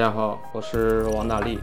[0.00, 1.58] 大家好，我是王大力，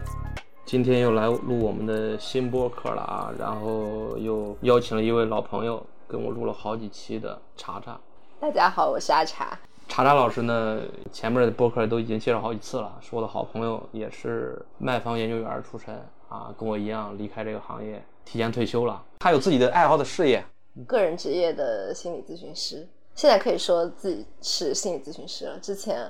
[0.64, 8.00] 今天又来录我们的新播客了啊，然后又邀请了一位老朋友，跟我录了好几期的查查。
[8.38, 9.58] 大家好，我是阿茶。
[9.88, 10.80] 查查老师呢，
[11.10, 15.92] 前面的播客都已经介绍好几次了，是我的好朋友，也是卖方研究员出身
[16.28, 19.04] 啊，跟我一样离开这个行业，提前退休了。
[19.18, 20.46] 他有自己的爱好的事业，
[20.86, 22.86] 个人职业的心理咨询师，
[23.16, 25.58] 现在可以说自己是心理咨询师了。
[25.58, 26.08] 之前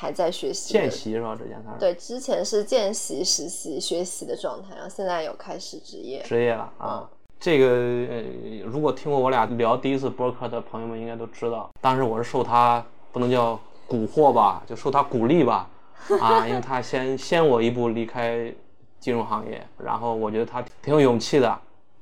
[0.00, 1.36] 还在学习见习是吧？
[1.36, 6.22] 之前他是对，之前是见习、实习、学习的状态，然后现在有开始职业。
[6.22, 7.06] 职业了啊。
[7.38, 8.22] 这个呃，
[8.64, 15.68] 如果听过我俩聊第一次播客的朋友们应该都知道，当时我是受他不能叫蛊惑吧，就受他鼓励吧，
[16.18, 18.50] 啊，因为他先先我一步离开
[18.98, 21.58] 金融行业，然后我觉得他挺有勇气的，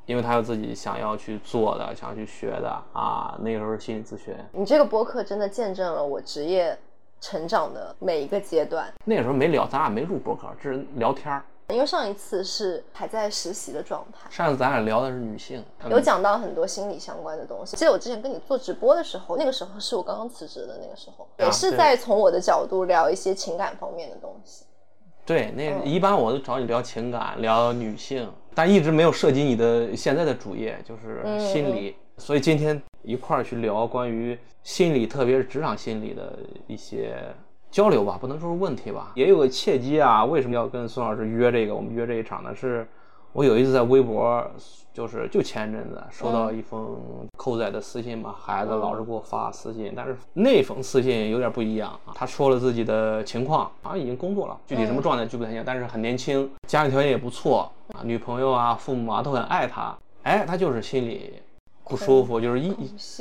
[0.07, 3.37] 因为他有自己想要去做的、想要去学的啊。
[3.41, 6.79] 那个时候是心理咨询，你这个播客真的见证了我职业
[7.21, 8.93] 成长的每一个阶段。
[9.05, 11.43] 那个时候没聊，咱俩没录播客，只是聊天儿。
[11.71, 17.77] 因为上一次是还在实习的状态，上次咱俩聊的是女性，有讲到很多心理相关的东西。
[17.77, 24.65] 记得我之前跟你做直播的时候，那个时候是我刚刚辞职的那个时候，也是在从我的角度聊一些情感方面的东西。
[25.27, 31.95] 对，那一般我都找你聊情感、聊女性，但一直没有涉及你的现在的主业，就是心理。
[32.17, 37.17] 所以今天一块儿去聊关于心理，特别是职场心理的一些。
[37.71, 40.25] 交流吧，不能说是问题吧，也有个契机啊。
[40.25, 41.75] 为什么要跟孙老师约这个？
[41.75, 42.55] 我们约这一场呢？
[42.55, 42.87] 是
[43.33, 44.43] 我有一次在微博，
[44.93, 46.99] 就是就前一阵子收到一封
[47.37, 52.13] 扣仔的私信嘛，孩子老是给我发私信，但是那封私信有点不一样啊。
[52.15, 59.95] 他说了自己的情况，好像已经工作了，具体什么状态具不太清，但是很年轻，家庭条件也不错啊，女朋友啊、父母啊都很爱他。
[60.23, 61.35] 哎，他就是心里。
[61.89, 62.73] 不舒服，就是抑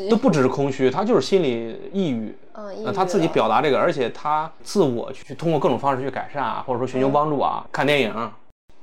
[0.10, 2.36] 都不只是空虚，他就是心理抑郁。
[2.54, 8.32] 嗯，他自己表达这个，而且他自我去通过各种方式去改善啊，或者说寻求帮助啊，看电影，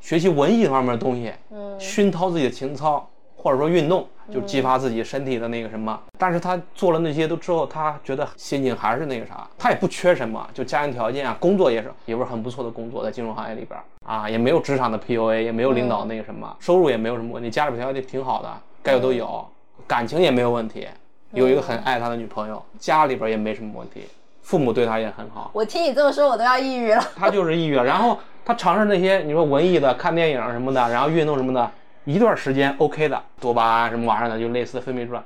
[0.00, 6.00] 学习文艺方面的东西，嗯，熏陶自己的情操，或者说运动，就激发自己身体的那个什么。
[6.17, 18.49] 但是他做了那些都之后，他觉得心情还是那个啥，他也不缺什么，就家庭条件啊，工作也是，也不是很不错的工作，在金融行业里边啊，也没有职场的 PUA，也没有领导那个什么，收入也没有什么问题，家里条件挺好的，
[18.84, 19.44] 该有都有。
[19.87, 20.89] 感情也没有问题，
[21.33, 24.09] 有一个很爱他的女朋友，家里边也没什么问题，
[24.43, 25.50] 父母对他也很好。
[25.53, 27.03] 我听你这么说，我都要抑郁了。
[27.17, 31.71] 他就是抑郁了，然后他尝试那些你说文艺的，看电影什么的，然后运动什么的，
[32.05, 35.23] 一段时间 OK 的，多巴胺什么玩意儿的就类似分泌出来，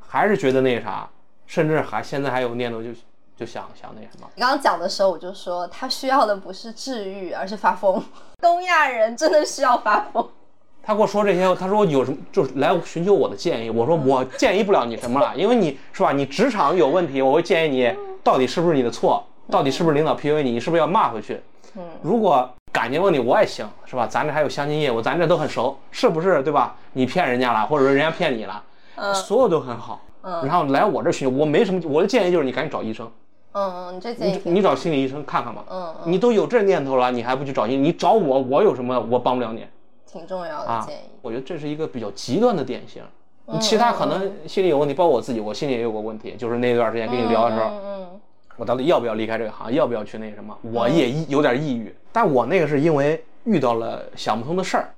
[0.00, 1.08] 还是觉得那啥，
[1.46, 2.90] 甚至还现在还有念头就
[3.36, 4.28] 就想想那什么。
[4.34, 8.02] 你刚刚讲的时候，我就说他需要的不是治愈，而是发疯。
[8.40, 10.28] 东亚人真的需要发疯。
[10.88, 13.68] 他跟我说这些，他说有什么就是来寻求我的建议。
[13.68, 17.94] 我说我建议不了你什么了，因为你是吧，你职场有问题，我会建议你
[18.24, 21.38] 到底是不是你的错，到底是不是领导 PUA 你，你是不是要骂回去？
[21.76, 24.06] 嗯，如果感情问题我也行，是吧？
[24.06, 26.42] 咱这还有相亲业务，咱这都很熟，是不是？
[26.42, 26.74] 对吧？
[26.94, 28.62] 你骗人家了，或者说人家骗你了，
[28.94, 30.00] 嗯，所有都很好。
[30.22, 33.06] 嗯，然后来我这寻求，我没什么，我的建议就是你赶紧找医生。
[33.52, 35.62] 嗯嗯，你这建议你你找心理医生看看吧。
[35.70, 37.76] 嗯嗯，你都有这念头了，你还不去找医？
[37.76, 38.98] 你找我，我有什么？
[39.10, 39.66] 我帮不了你。
[40.10, 43.02] 挺重要的建议，我觉得这是一个比较极端的典型。
[43.60, 48.20] 其他可能心理有问题，包括我自己，我心里也有个问题，就是那段时间跟你聊的时候，
[48.56, 50.54] 我到底要不要离开这个行业，要不要去那什么？
[50.62, 54.90] 我也有点抑郁，但我那个是因为遇到了想不通的事儿。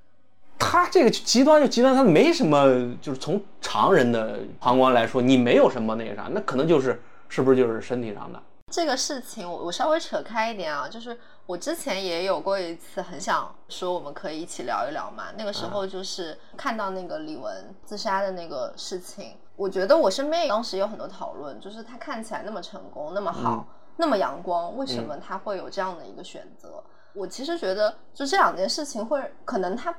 [0.58, 8.42] 他这个极端就极端，他没什么，就是从常人的旁观来说，你没有什么那个啥，那可能就是是不是就是身体上的。
[8.72, 11.16] 这个事情我我稍微扯开一点啊，就是
[11.50, 15.32] 我之前也有过一次很想说我们可以一起聊一聊嘛。
[15.36, 17.52] 那个时候就是看到那个李玟
[17.84, 23.66] 自杀的那个事情，我觉得我身边当时有很多讨论，就是他看起来那么成功、那么好、
[23.96, 26.80] 那么阳光，为什么他会有这样的一个选择？
[27.14, 29.92] 我其实觉得就这两件事情会可能他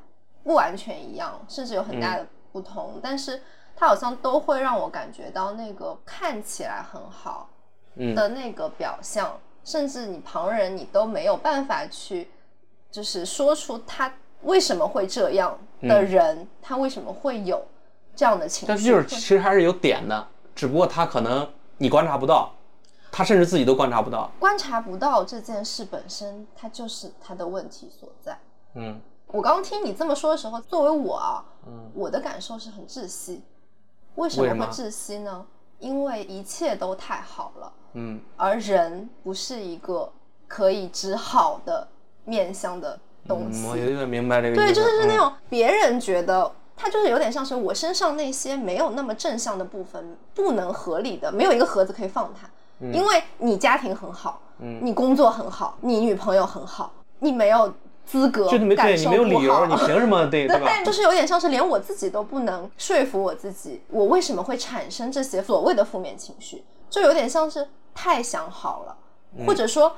[0.44, 3.42] 不完全一样，甚至有很大的不同，但是
[3.75, 7.50] 他好像都会让我感觉到那个看起来很好。
[8.15, 12.29] 的那个表象，甚至你旁人你都没有办法去，
[12.91, 14.13] 就是说出他
[14.43, 17.65] 为什么会这样的人，他为什么会有
[18.15, 18.65] 这样的情绪？
[18.67, 21.47] 但是就是其实还是有点的，只不过他可能
[21.77, 22.51] 你观察不到，
[23.11, 24.31] 他甚至自己都观察不到。
[24.39, 28.37] 观察不到这件事本身，它就是他的问题所在。
[28.73, 33.43] 嗯，我刚刚听你这么说的时候，作为我啊，嗯，我的感受是很窒息。
[34.15, 35.45] 为什么会窒息呢？
[35.79, 37.71] 因为一切都太好了。
[37.93, 40.11] 嗯，而人不是一个
[40.47, 41.88] 可以治好的
[42.25, 43.67] 面相的东西。
[43.67, 44.55] 我有点明白这个。
[44.55, 52.49] 对，就是是那种别人觉得他就是有点像是我身上那些没有那么正向的部分，不能合理的，没有一个盒子可以放它。
[52.91, 57.71] 因为你家庭很好，嗯，你工作很好，你女朋友很好，你没有
[58.07, 60.83] 资格就你没对你没有理由，你凭什么 对对吧？
[60.83, 68.97] 就是有点像是连我自己都不能说服我自己，我为什么会产生这些所谓的负面情绪，就有点像是太想好了，
[69.47, 69.95] 或者说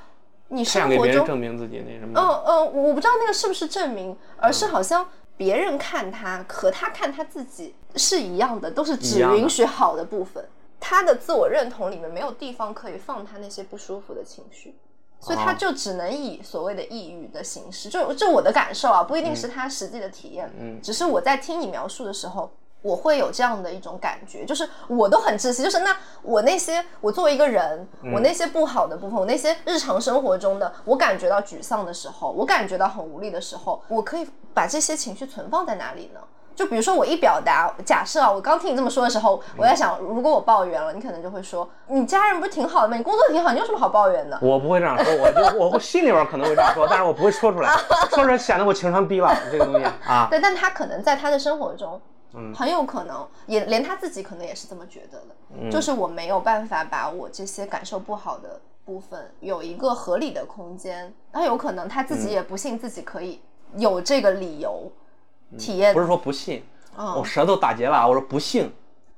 [0.48, 2.18] 你生活中，证明自己那什么。
[2.18, 5.06] 嗯嗯，我不知道那个是不是证明，而是好像
[5.36, 10.48] 别人看他和他看他自己是一样的，都是只允许好的部分，
[10.80, 14.76] 他的自我认同里面没有地方可以放他那些不舒服的情绪。
[15.20, 22.52] 所以他哦就只能以所谓的抑郁的形式，就就我的感受啊，不一定是他实际的体验，嗯只是我在听你描述的时候，
[22.84, 36.20] 我会有这样的一种感觉，就是我都很窒息，就是那我那些我作为一个人，我那些不好的部分，我那些日常生活中的，我感觉到沮丧的时候，我感觉到很无力的时候，我可以把这些情绪存放在哪里呢？
[36.56, 42.96] 就比如说我一表达，假设啊，我刚听你这么说的时候，我在想，如果我抱怨了，你可能就会说，你家人不是挺好的吗？
[42.96, 44.38] 你工作挺好，你有什么好抱怨的？
[44.40, 47.76] 我不会这样说，我就我心里边可能会这样说，但是我不会说出来，
[48.12, 50.28] 说出来显得我情商低了，这个东西啊。
[50.30, 52.00] 对，但他可能在他的生活中，
[52.34, 52.54] 嗯。
[52.54, 55.72] 很有可能也连他自己可能也是这么觉得的，嗯。
[55.72, 62.32] 就是我没有办法把我这些感受不好的部分有一个合理的空间，他有可能他自己嗯。
[62.32, 63.40] 也不信自己可以
[63.78, 64.92] 有这个理由
[65.58, 66.64] 体验不是说不信，
[66.98, 68.72] 嗯我舌头打结了，我说不信，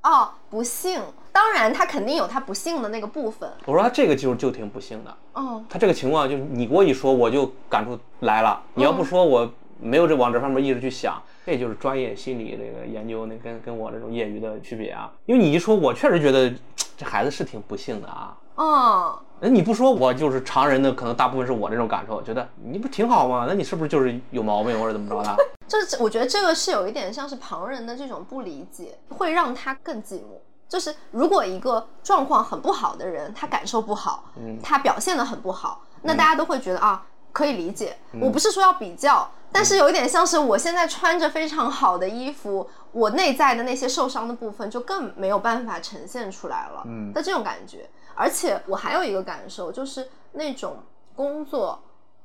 [0.03, 1.01] 哦，不信。
[1.31, 3.51] 当然，他肯定有他不幸的那个部分。
[3.65, 15.11] 我说他这个就就挺不幸的，嗯，他这个情况就是你给我一说，我就感触来了，你要不说我没有这往这方面一直去想，这就是专业心理这个研究那跟跟我这种业余的区别啊。
[15.25, 16.53] 因为你一说，我确实觉得
[16.97, 18.37] 这孩子是挺不幸的啊。
[18.57, 23.45] 嗯，那你不说，我就是常人的，可能大部分是我这种感受，觉得你不挺好吗？
[23.47, 25.35] 那你是不是就是有毛病或者怎么着的？
[25.67, 30.39] 这我觉得这个是有一点像是旁人的这种不理解，会让他更寂寞。
[30.69, 37.05] 就是如果一个状况很不好的人，他感受不好，嗯他表现的很不好，那大家都会觉得啊，
[37.35, 37.97] 可以理解。
[38.13, 47.89] 嗯我不是说要比较，但是有一点像是我现在穿着非常好的衣服，我内在的那些受伤的部分就更没有办法呈现出来了嗯的这种感觉。
[48.15, 50.77] 而且我还有一个感受，就是那种
[51.13, 51.77] 工作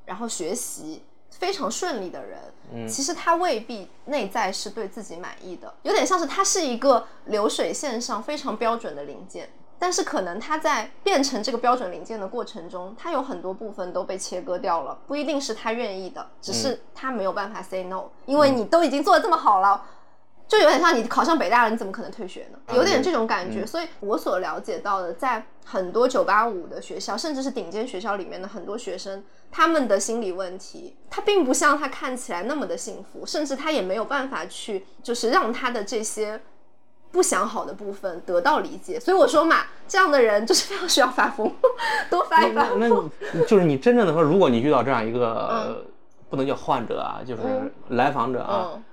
[0.04, 2.38] 然后学习非常顺利的人，
[2.72, 19.82] 嗯其实他未必内在是对自己满意的，有点像是他是一个流水线上非常标准的零件，但是可能他在变成这个标准零件的过程中，他有很多部分都被切割掉了，不一定是他愿意的，只是他没有办法 say no，因为你都已经做的这么好了。
[20.46, 22.58] 就有点像你考上北大了，你怎么可能退学呢？
[22.74, 23.64] 有点这种感觉。
[23.64, 29.22] 所以我所了解到的，在很多九八五的学校，甚至是顶尖学校里面的很多学生，
[29.52, 36.40] 他们的心理问题，他并不像他看起来那么的幸福，甚至他也没有办法去，就是让他的这些
[37.12, 38.98] 不想好的部分得到理解。
[39.00, 39.56] 所以我说嘛，
[39.88, 41.52] 这样的人就是非常需要发疯，
[42.10, 43.10] 多发一发那疯。
[43.32, 45.76] 那就是你真正的说，如果你遇到这样一个、呃
[46.30, 48.84] 不能叫患者啊，就是嗯来访者啊，嗯，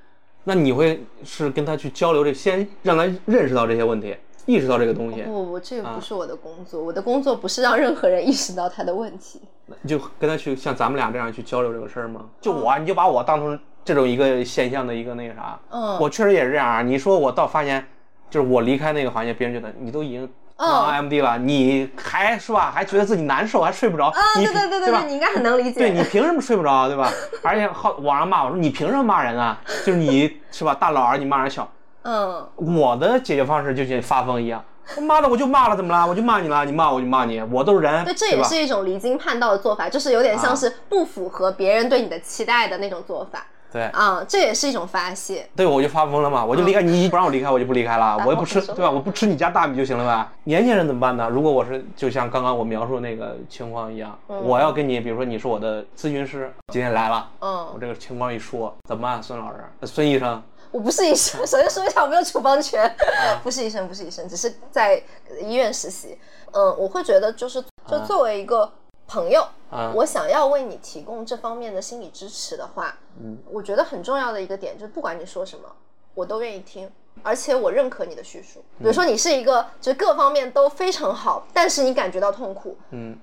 [0.46, 9.40] 那你会是跟他去交流这，先让他认识到这些问题，意识到这个东西，不不，这个啊不是我的工作，我的工作不是让任何人意识到他的问题。
[9.84, 12.26] 你就跟他去像咱们俩这样去交流这个事儿吗？
[12.42, 16.82] 就嗯我，你就把我当成这种一个现象的一个那个啥，嗯我确实也是这样啊。
[16.82, 17.88] 你说我倒发现，
[18.30, 20.26] 就是我离开那个行业，别人觉得你都已经
[20.58, 25.06] 嗯当 MD 了，你还是吧，还觉得自己难受，还睡不着，啊，对对对对？
[25.08, 25.80] 你应该很能理解。
[25.80, 27.12] 对你凭什么睡不着，对吧？
[27.44, 29.60] 而且好网上骂我说你凭什么骂人啊？
[29.86, 31.70] 就是你是吧，大佬儿你骂人小。
[32.04, 34.64] 嗯，我的解决方式就像发疯一样，
[34.96, 36.08] 我妈的我就骂了，怎么了？
[36.08, 43.84] 我就骂你了，你骂我就骂你，我都是人，对，这也是一种离经叛道的做法，就是有点像啊是不符合别人对你的期待的那种做法对。
[43.88, 45.50] 啊，这也是一种发泄。
[45.56, 48.90] 对，我就发疯了嘛，我就离开你，不让我离开，我就不离开了，我又不吃，对吧？
[48.90, 50.28] 我不吃你家大米就行了呗。
[50.44, 51.30] 年轻人怎么办呢？
[51.30, 59.22] 如果我是就像刚刚我描述那个情况一样，我要跟你，比如说你是我的咨询师，今天来了，嗯我嗯，这个情况一说，怎么办？
[59.22, 65.02] 孙老师，孙医生，我不是医生， 首先说一下，我没有处方权，啊不是医生，不是医生，只是在
[65.42, 66.18] 医院实习。
[66.54, 68.72] 嗯，我会觉得就是，就啊作为一个
[69.08, 69.92] 朋友，啊。
[69.96, 75.68] 我想要为你提供这方面的心理支持的话，嗯，我觉得很重要的一个点就是，不管你说什么，
[76.14, 76.92] 我都愿意听，
[77.24, 78.64] 而且我认可你的叙述。
[78.78, 83.18] 比如说，你是一个就是各方面都非常好，但是你感觉到痛苦，嗯。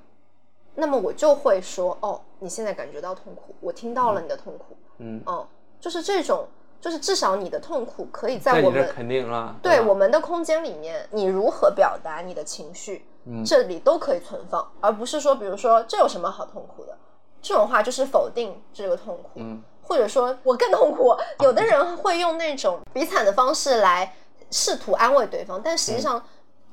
[0.76, 5.46] 那么我就会说，哦，你现在感觉到痛苦，我听到了你的痛苦，嗯，嗯，
[5.78, 6.48] 就是这种，
[6.80, 16.96] 就是至少你的痛苦可以在在我们肯定了，吧对我们的空间里面，你如何表达你的情绪，嗯这里都可以存放，而不是说，比如说这有什么好痛苦的，
[17.40, 21.16] 这种话就是否定这个痛苦，嗯或者说我更痛苦。
[21.40, 24.14] 有的人会用那种比惨的方式来
[24.50, 26.22] 试图安慰对方，但实际上。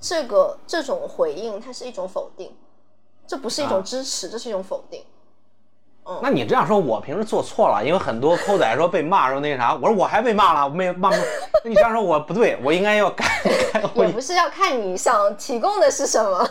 [0.04, 2.58] 这个这种回应它是一种否定，
[3.28, 5.06] 这不是一啊种支持，这是一种否定。
[6.22, 11.16] 那你这样说，我平时做错了，因为很多抠仔说被骂说那啥，我说我还被骂了，我没骂不。
[11.64, 13.26] 那你这样说我不对，我应该要改
[13.72, 13.84] 改。
[13.96, 16.50] 我也不是要看你想提供的是什么，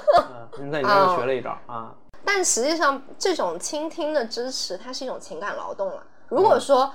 [0.58, 1.92] 嗯在你这儿学了一招啊。
[2.24, 6.02] 但实际上这种倾听的支持，它是一种情感劳动了。
[6.28, 6.90] 如果说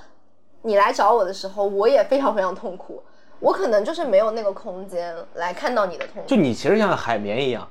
[0.62, 3.02] 你来找我的时候，我也非常非常痛苦，
[3.38, 6.28] 我可能就是没有那个空间来看到你的痛苦。
[6.28, 7.68] 就你其实像海绵一样，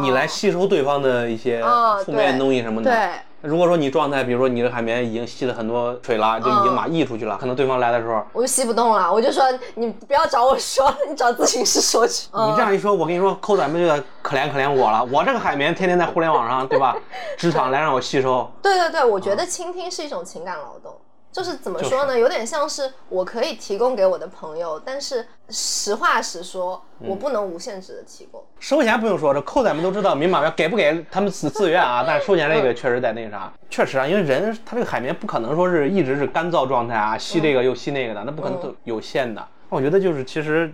[0.00, 2.90] 你来吸收对方的一些哦负面的东西什么的。
[2.90, 3.10] 对。
[3.42, 12.28] 如果说你状态，比如说你的海绵已经吸了很多水了，就已经把溢出去了，可能对方来的时候，我就吸不动了，我就说你不要找我说， 你找咨询师说去。
[12.32, 15.04] 你这样一说，我跟你说，扣咱们就得可怜可怜我了。
[15.12, 16.96] 我这个海绵天天在互联网上，对吧？
[17.38, 18.50] 职场来让我吸收。
[18.60, 20.92] 对对对，我觉得倾听是一种情感劳动。
[21.36, 22.18] 就是怎么说呢？
[22.18, 28.42] 有点像是我可以提供给我的朋友，但是实话实说，我不能无限制的提供。
[28.58, 32.02] 收钱不用说，这扣仔们都知道明码标给不给他们自自愿啊。
[32.06, 39.46] 但是收钱这个确实在那个啥，确实啊，因为人他这个海绵不可能说是一直是干燥状态啊，吸这个又吸那个的，那不可能都有限的。
[39.68, 40.72] 我觉得就是其实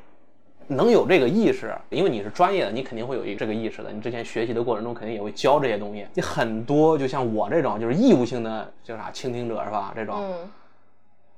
[0.73, 3.91] 能有这个意识，因为你是专业的，你肯定会有一这个意识的。
[3.93, 6.07] 你之前学习的过程中肯定也会教这些东西。
[6.14, 9.93] 你很多就像我这种就是义务性的叫啥倾听者是吧？
[9.95, 10.17] 这种。
[10.19, 10.50] 嗯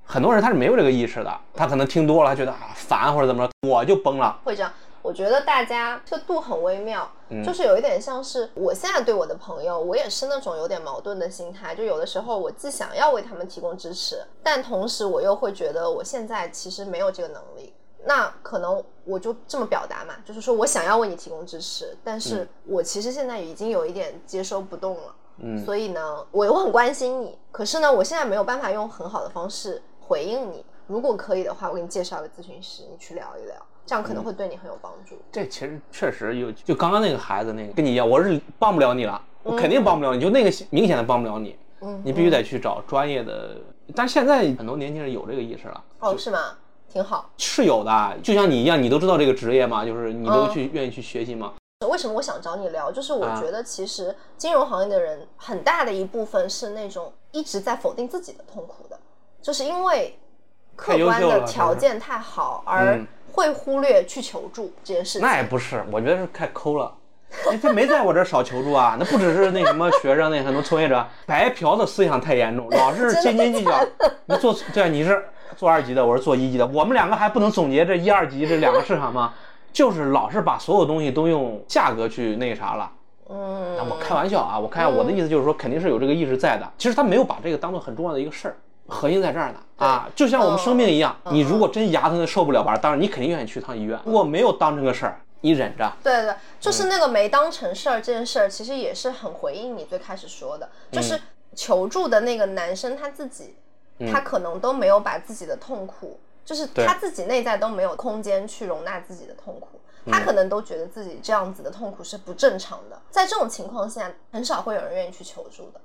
[0.07, 4.39] 很多人他是没有这个意识的，他可能听多了，他觉得啊烦或者怎么着，我就崩了。
[4.45, 17.73] 会这样，我觉得大家这个度很微妙，嗯就是有一点像是我现在对我的朋友，我也是那种有点矛盾的心态，就有的时候我既想要为他们提供支持，但同时我又会觉得我现在其实没有这个能力。
[18.07, 25.15] 那可能我就这么表达嘛，就是说我想要为你提供支持，但是我其实现在已经有一点接收不动了。
[25.39, 30.65] 嗯，所以呢，我我很关心你，可是呢，我现在没有办法用很好的方式回应你。
[30.87, 35.17] 如果可以的话，我给你介绍个咨询师，你去聊一聊，这样可能会对你很有帮助。
[35.33, 43.57] 这其实确实有，就刚刚那个孩子那个跟你一样，我是帮不了你了，我肯定帮不了你，就那个明显的帮不了你，嗯，你必须得去找专业的。
[43.93, 46.57] 但现在很多年轻人有这个意识了，哦，是吗？
[46.95, 47.29] 挺好。
[47.39, 51.55] 是有的，就像你一样，你都知道这个职业嘛，就是你嗯都去愿意去学习吗。
[51.91, 52.91] 为什么我想找你聊？
[52.93, 58.97] 就是我啊觉得其实金融行业的人很大的一部分是那种一直在否定自己的痛苦的，
[59.43, 60.17] 就是因为
[60.77, 65.21] 客观的条件太好，而嗯会忽略去求助这件事情。
[65.21, 66.95] 那也不是，我觉得是太抠了。
[67.51, 68.97] 哎，这没在我这儿少求助啊！
[68.97, 73.85] 那不只是那什么学生，那很多从业者白嫖的思想太严重， 老是斤斤计较。
[74.27, 75.21] 你做对，你是
[75.57, 79.35] 做二级的，我是做一级的，我们两个还不能总结这一二级这两个市场吗？
[79.73, 82.91] 就是老是把所有东西都用价格去那个啥了。
[83.29, 86.73] 嗯，我开玩笑啊，我开我的意思就是说，肯定是有这个意识在的。
[86.79, 93.99] 其实他没有把这个当做很重要的一个事儿，核心在这儿呢啊，就像我们生病一样，你如果真牙疼的受不了吧，当然你肯定愿意去趟医院。
[94.05, 101.21] 如果没有当成个事儿，你忍着，对对，就是嗯那个没当成事儿这件事儿，其实也是很回应你最开始说的，嗯就是
[101.55, 103.57] 求助的那个男生他自己，
[104.11, 110.13] 他可能都没有把自己的痛苦，就是他自己内在都没有空间去容纳自己的痛苦，嗯。
[110.13, 115.81] 他可能都觉得自己这样子的痛苦是不正常的，在这种情况下，很少会有人愿意去求助的。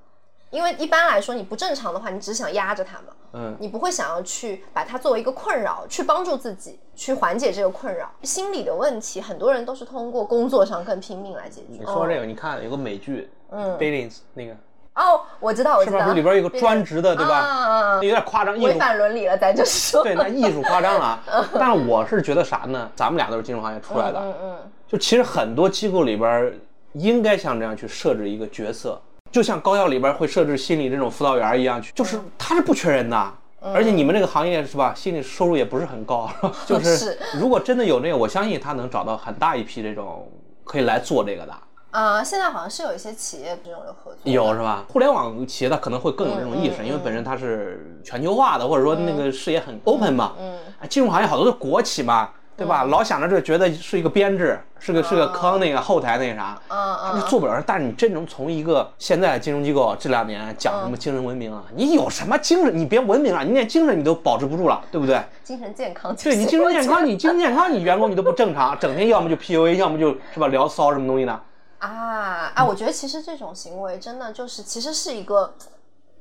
[0.49, 8.11] 因为一般来说，你不正常的话，你只想压着他嘛，嗯，你不会想要去把它作为一个困扰，去帮助自己，去缓解这个困扰。
[8.23, 11.67] 心理的问题，很多人都是通过工作上更拼命来解决。
[11.69, 14.57] 你说这个，你看有个美剧，嗯，Billions 那个
[14.99, 16.11] 哦，我知道，我知道？
[16.13, 17.35] 里边有个专职的，对吧？
[17.39, 20.03] 啊，有点夸张，艺违术反伦理了，咱就是说。
[20.03, 21.49] 对，那艺术夸张了啊。
[21.57, 22.91] 但是我是觉得啥呢？
[22.95, 26.53] 咱们俩都是金融行业出来的，嗯嗯就其实很多机构里边
[26.93, 28.99] 应该像这样去设置一个角色，
[29.31, 33.33] 就像高校里边会设置心理这种辅导员一样去，就是他是不缺人的。
[33.61, 36.29] 而且你们这个行业是吧，心理收入也不是很高，
[36.65, 40.31] 就是是如果真的有那个，我相信他能找到很大一批这种
[40.63, 41.53] 可以来做这个的。
[41.91, 44.85] 啊、现在好像是有一些企业这种有合作，有是吧？
[44.87, 50.33] 互联网企业它可能会更有这种意识，嗯嗯因为本身它是全球化的，或者说那个视野很 open 嘛。
[50.39, 52.83] 嗯啊，金融行业好多都是国企嘛，对吧？
[52.83, 57.63] 老想着这觉得是一个编制，是个是个坑，那个后台那个啥，嗯他是嗯，做不了事。
[57.65, 62.77] 但是你真能从一个现在金融机构这两年讲什么精神文明啊，你有什么精神？
[62.77, 65.19] 你别文明了，你连精神你都保持不住了，对不对？
[65.43, 71.41] 精神健康对你精神健康，你精神健康，你员工你都不正常，整天要么就 PUA，要么就是吧聊骚什么东西的。
[71.79, 75.53] 得啊啊，我觉得其实这种行为真的就是其实是一个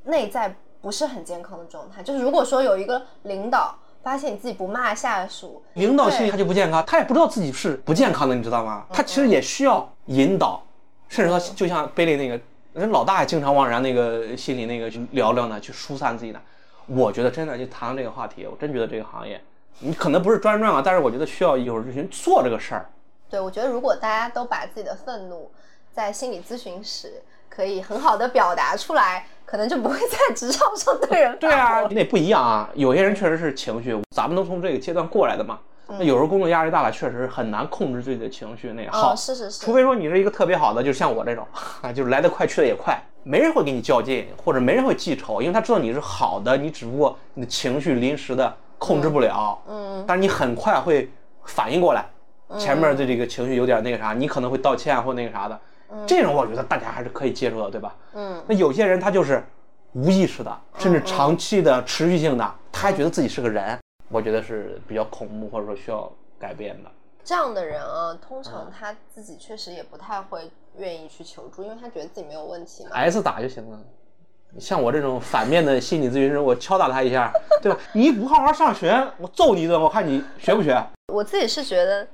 [0.04, 2.02] 内在不是很健康的状态。
[2.02, 8.86] 就是如果说有一个领导发现你自己不骂下属，领导心里他就不健康，他也不知道自己是不健康的，你知道吗？
[8.92, 10.62] 他其实也需要引导，
[11.08, 12.40] 甚至说就像贝利那个
[12.72, 16.40] 人老大也经常往人家那个心里那个去聊聊呢，去疏散自己的。
[16.86, 19.38] 我觉得真的就谈到这个话题，我真觉得这个行业，
[19.80, 22.88] 你可能不是专专啊，但是我觉得需要有人去做这个事儿，
[23.30, 25.50] 对，我觉得如果大家都把自己的愤怒
[25.92, 32.70] 在心理咨询时可以很好的表达出来，可能就不会在职场上对人对啊，那不一样啊。
[32.74, 35.58] 有些人确实是情绪，咱们都从这个阶段过来的嘛。
[35.90, 38.72] 那有时候工作压力大了，确实很难控制自己的情绪。
[38.74, 39.64] 那好，是是是。
[39.64, 41.46] 除非说你是一个特别好的，就像我这种
[41.80, 49.58] 啊，就是来得快去得也快，没人会跟你较劲，或者没人会记仇，因为他知道你是好的，你只不过你的情绪临时的控制不了。
[49.66, 50.04] 嗯。
[50.06, 51.10] 但是你很快会
[51.44, 52.04] 反应过来，
[52.56, 55.60] 前面的这个情绪有点那个啥，你可能会道歉或那个啥的。
[55.90, 56.04] 嗯。
[56.06, 57.94] 这种我觉得大家还是可以接受的，对吧？
[58.14, 58.42] 嗯。
[58.46, 59.44] 那有些人他就是
[59.92, 63.78] 无意识的，甚至长期的、持续性的，他还觉得自己是个人。
[64.10, 66.90] 我觉得是比较恐怖，或者说需要改变的。
[67.22, 72.90] 这样的人啊，通常他自己确实也不太会愿意去求助，因为他觉得自己没有问题嘛。
[72.94, 73.78] S 打就行了。
[74.58, 77.78] 像我这种反面的心理咨询师，我敲打他一下，对吧？
[77.92, 80.82] 你不好好上学，我揍你一顿，我看你学不学。
[81.12, 82.08] 我自己是觉得，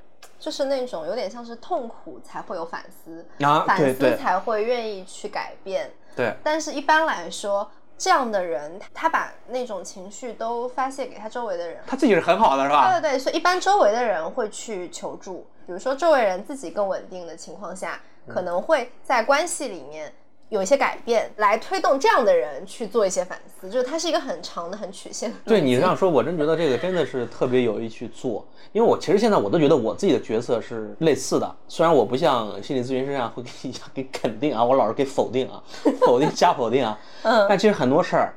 [0.44, 5.90] 就是那种有点像是痛苦才会有反思，啊，反思才会愿意去改变。
[6.14, 6.34] 对。
[6.42, 7.70] 但是一般来说。
[7.96, 12.90] 这样的人，他把那种情绪都发泄给他周围的人，他自己是很好的，是吧？
[12.90, 20.12] 对对对，所以一般周围的人会去求助，比如说周围人自己更稳定的情况下，可能会在关系里面。
[20.54, 25.32] 有一些改变来推动这样的人去做一些反思，就是它是一个很长的、很曲线。
[25.44, 35.60] 对你这样说，我真觉得这个真的是特别有意去做，因为我其实现在我都觉得我自己的角色是类似的，虽然我不像心理咨询师这样会给你 给肯定啊，我老是给否定啊，
[36.06, 36.96] 否定加否定啊。
[37.24, 37.46] 嗯。
[37.48, 38.32] 但其实很多事儿，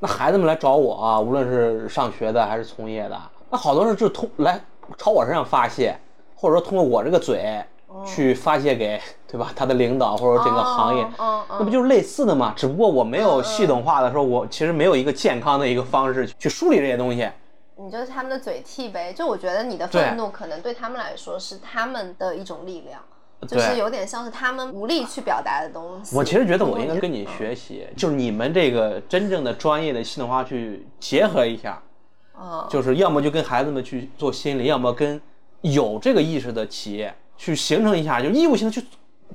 [0.00, 4.62] 那孩子们来找我啊，无论是上学的还是从业的，那好多事就通来
[4.98, 5.98] 朝我身上发泄，
[6.36, 7.64] 或者说通过我这个嘴。
[8.06, 9.52] 去发泄给对吧？
[9.54, 12.54] 他的领导或者整个行业，那不就是类似的吗？
[12.56, 17.28] 只不过我没有系统化的说，我其实没有一个健康的一个方式去梳理这些东西。
[17.76, 19.12] 你就是他们的嘴替呗。
[19.12, 23.00] 就我觉得你的愤怒可能对他们来说是他们的一种力量，
[23.48, 26.16] 就是有点像是他们无力去表达的东西。
[26.16, 31.82] 我其实觉得我应该跟你学习，就是你们这个真正的专业的系统化去结合一下。
[32.36, 35.20] 啊，就是要么就跟孩子们去做心理，要么跟
[35.60, 37.14] 有这个意识的企业。
[37.36, 38.84] 去形成一下，就义务性的去，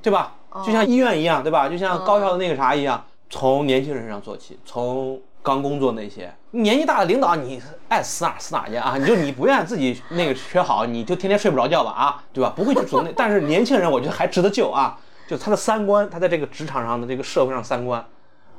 [0.02, 0.34] 对吧？
[0.64, 1.68] 就像医院一样，对吧？
[1.68, 8.96] 就像高校的那个啥一样，从年轻人身上做起，从刚工作那些年纪大的领导，你爱死哪死哪去啊！
[8.98, 12.52] 你就你不愿意自己那个学好，你就天天睡不着觉吧啊，对吧？
[12.54, 18.04] 不会去主动那， 但是年轻人我觉得还值得救啊，就他的三观，他在这个职场上的这个社会上三观。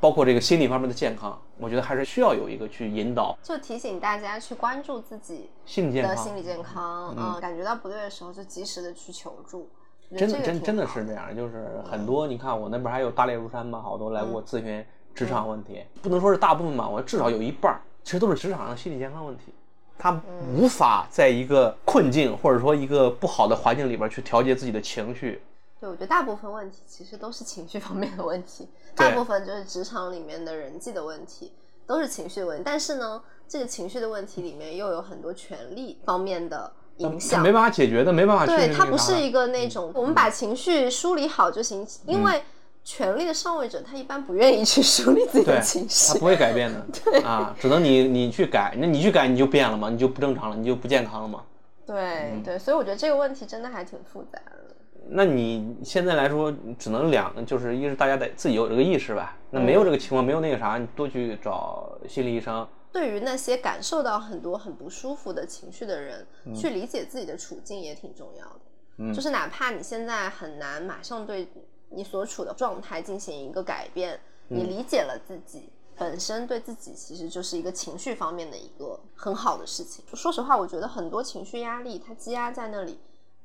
[0.02, 9.70] 包括这个心理方面的健康，我觉得还是需要有一个去引导，就提醒大家去关注自己心理的心理健康，嗯，感觉到不对的时候就及时的去求助。
[10.16, 14.84] 真的真真的是这样，就是很多你看我那边还有大猎如山嘛，好多来我咨询
[15.14, 19.54] 职场问题，不能说是大部分吧，我至少有一半其实都是职场上心理健康问题，
[19.96, 20.20] 他
[20.52, 25.40] 无法在一个困境或者说一个不好的环境里边去调节自己的情绪。
[25.80, 31.52] 对，我觉得大部分问题其实都是情绪方面的问题，大部分就是职场里面的人际的问题，
[31.86, 32.62] 都是情绪问题。
[32.64, 38.46] 但是呢，这个情绪的问题里面又有很多权力方面的影响，没办法解决的，没办法。
[38.46, 42.42] 对，它不是一个那种我们把情绪梳理好就行，因为
[42.84, 46.84] 权力的上位者他一般不愿意去梳理自己的情绪，他不会改变的。
[47.04, 51.42] 对啊，只能你你去改，那你去改你就变了嘛，你就不正常了，你就不健康了嘛。
[51.86, 54.71] 对对，所以我觉得这个问题真的还挺复杂的。
[55.08, 59.36] 那你现在来说，只能两，就是一是大家得自己有这个意识吧。
[59.50, 62.66] 那没有这个情况，没有那个啥，你多去找心理医生。
[62.90, 68.60] 对于那些感受到很多很不舒服的情绪的人，去理解自己的处境也挺重要的。
[68.98, 71.48] 嗯，就是哪怕你现在很难马上对
[71.90, 80.04] 你所处的状态进行一个改变，你理解了自己本身，对自己其实就是一个情绪方面的一个很好的事情。
[80.14, 82.98] 说实话，我觉得很多情绪压力它积压在那里。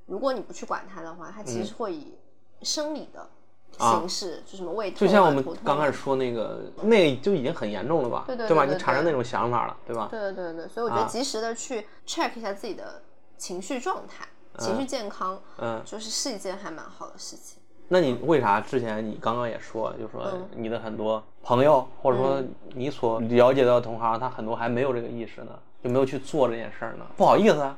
[0.07, 2.15] 如果你不去管它的话，它其实会以
[2.63, 3.29] 生理的
[3.77, 8.23] 形式，就什么胃痛、就像我们刚开始说那个，那就已经很严重了吧？
[8.25, 8.65] 对对对吧？
[8.65, 10.07] 你产生那种想法了，对吧？
[10.09, 13.03] 对对对对，所以我觉得及时的去 check 一下自己的
[13.37, 14.25] 情绪状态、
[14.57, 17.59] 情绪健康，嗯，就是是一件还蛮好的事情。
[17.89, 22.41] 那你为啥之前你刚刚也说，就说你的很多朋友，或者说
[22.73, 25.51] 你所了解到的同行，他很多还没有这个意识呢，
[25.83, 27.05] 就没有去做这件事儿呢？
[27.15, 27.77] 不好意思啊。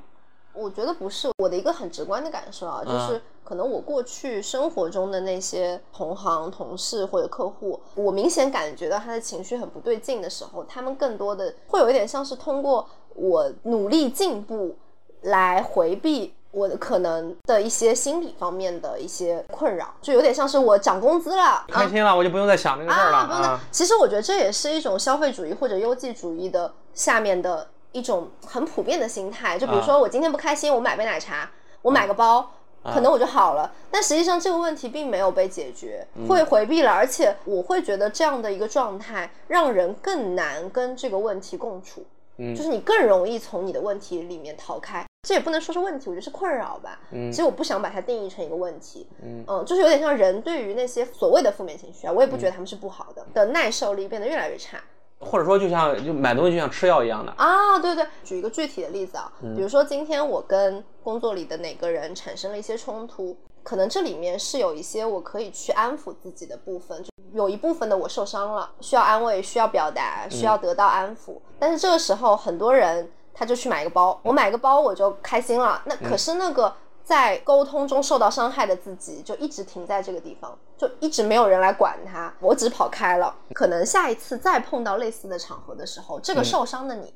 [0.54, 14.76] 我觉得不是我的一个很直观的感受啊，就是可能我过去生活中的那些同行、同事或者客户，我明显感觉到他的情绪很不对劲的时候，他们更多的会有一点像是通过我努力进步
[15.22, 23.28] 来回避我的可能的一些心理方面的一些困扰，就有点像是我涨工资了，开心了，我就不用再想那个事儿了。
[23.28, 27.68] 不用其实我觉得这也是一种消费主义或者优绩主义的下面的。
[27.92, 31.50] 一种很普遍的心态，就比如说我今天不开心，我买杯奶茶，
[31.82, 32.52] 我买个包，
[32.84, 33.74] 可能我就好了。
[33.90, 42.06] 但实际上这个问题并没有被解决，会回避了，而且我会觉得这样的一个状态让人更难跟这个问题共处。
[42.42, 45.06] 嗯就是你更容易从你的问题里面逃开。
[45.28, 46.98] 这也不能说是问题，我觉得是困扰吧。
[47.12, 49.06] 嗯其实我不想把它定义成一个问题。
[49.22, 54.78] 嗯就是有点像人对于那些所谓的负面情绪啊，我也不觉得他们是不好的，的耐受力变得越来越差。
[55.20, 71.38] 或者说就像就买东西就像吃药一样的，啊，对对，举一个具体的例子啊，嗯比如说今天我跟工作里的哪个人产生了一些冲突，可能这里面是有一些我可以去安抚自己的部分，就有一部分的我受伤了，需要安慰，需要表达，需要得到安抚。
[71.60, 76.74] 但是这个时候，很多人他就去买个包，我买个包我就开心了，那可是那个。
[77.10, 83.36] 在沟通中受到伤害的自己，就一直停在这个地方，就一直没有人来管他，我只跑开了。
[83.56, 87.12] 可能下一次再碰到类似的场合的时候，这个受伤的你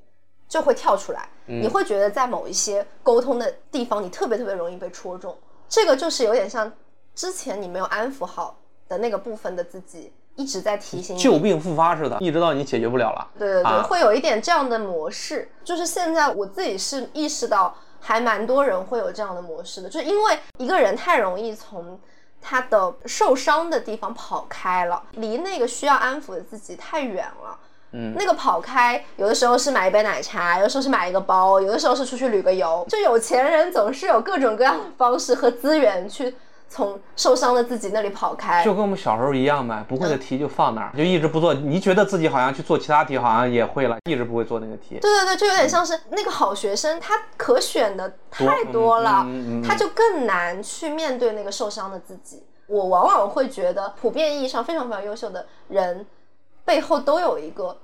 [0.49, 5.38] 就会跳出来，你会觉得在某一些沟通的地方，你特别特别容易被戳中。
[5.69, 6.73] 这个就是有点像
[7.13, 8.58] 之前你没有安抚好
[8.89, 11.19] 的那个部分的自己，一直在提醒你。
[11.19, 13.29] 旧病复发似的，一直到你解决不了了。
[13.38, 15.51] 对对对，啊会有一点这样的模式。
[15.63, 21.98] 就是现在我自己是意识到，还蛮多人会有这样的模式的，就是因为一个人太容易从
[22.42, 27.58] 他的受伤的地方跑开了，离那个需要安抚的自己太远了。
[27.96, 32.86] 嗯那个跑开，有的时候是买一杯奶茶，有的时候是买一个包，有的时候是出去旅个游。
[32.89, 36.36] 就有钱人总是有各种各样的方式和资源去
[36.74, 38.66] 从受伤的自己那里跑开。
[38.66, 41.54] 就跟我们小时候一样呗，不会的题就放那儿，就一直不做。
[41.54, 44.98] 你觉得自己好像去做其他题好像也会了，一直不会做那个题。
[45.00, 49.24] 对对对，就有点像是那个好学生，他可选的太多了，
[49.64, 52.44] 他就更难去面对那个受伤的自己。
[52.66, 56.08] 我往往会觉得，普遍意义上非常非常优秀的人，
[56.66, 57.78] 背后都有一个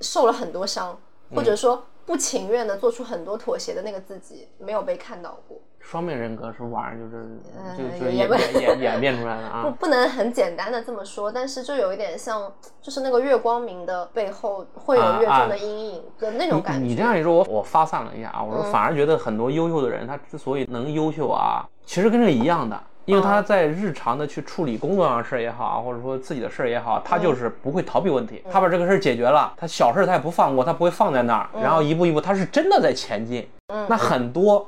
[0.00, 0.98] 受了很多伤，
[1.30, 5.58] 嗯或者说不情愿的做出很多妥协的那个自己，没有被看到过。
[5.82, 7.26] 双面人格是玩意儿，就是
[7.58, 9.62] 呃就就演演演演变出来的啊。
[9.64, 16.82] 不不能很简单的这么说，但是就有一点像，就是那个月光明的背后会有越重的阴影的那种感觉。
[16.82, 33.46] 你你这样一说，我我发散了一下啊，我说嗯反而觉得很多优秀的人，他之所以能优秀啊，其实跟这个一样的，因为他在日常的去处理工作上的事儿也好啊，或者说自己的事儿也好，他就是不会逃避问题，他把这个事儿解决了，他小事儿他也不放过，他不会放在那儿，然后一步一步他是真的在前进。
[33.88, 34.66] 那很多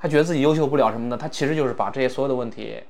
[0.00, 2.82] 他觉得自己优秀不了什么的，他其实就是把这些所有的问题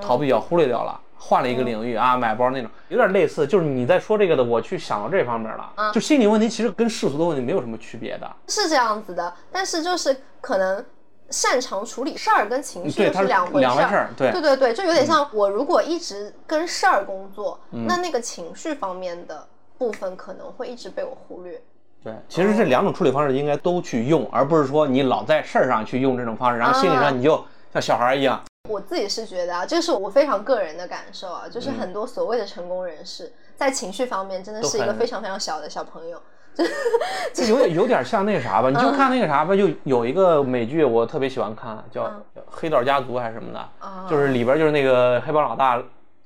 [0.00, 1.00] 逃避掉、忽略掉了。
[1.24, 5.72] 换了一个领域啊，买包那种，有点类似，就是你在说这个的，我去想到这方面了。
[5.94, 8.28] 就心理问题其实跟世俗的问题没有什么区别的。
[8.48, 10.84] 是这样子的，但是就是可能
[11.30, 19.46] 擅长处理事儿跟情绪是两回两回事儿对对对对，就有点像我如果一直跟事儿工作，嗯那那个情绪方面的
[19.78, 21.62] 部分可能会一直被我忽略。
[22.04, 28.42] 对，其实这两种处理方式应该都去用，而不是说你老在事儿上去用这种方式，然后心理上你就像小孩儿一样。
[28.68, 31.74] 我自己是觉得啊，这是我非常个人的感受啊，就是嗯。
[31.80, 36.20] 很多所谓的成功人士，在情绪方面真的是一个非常非常小的小朋友。
[37.32, 42.04] 这 有点有点像那啥吧，你就看那个啥吧，就有一个美剧我特别喜欢看，叫
[42.46, 44.06] 《黑道家族》还是什么的，啊。
[44.08, 45.82] 就是里边就是那个黑帮老大，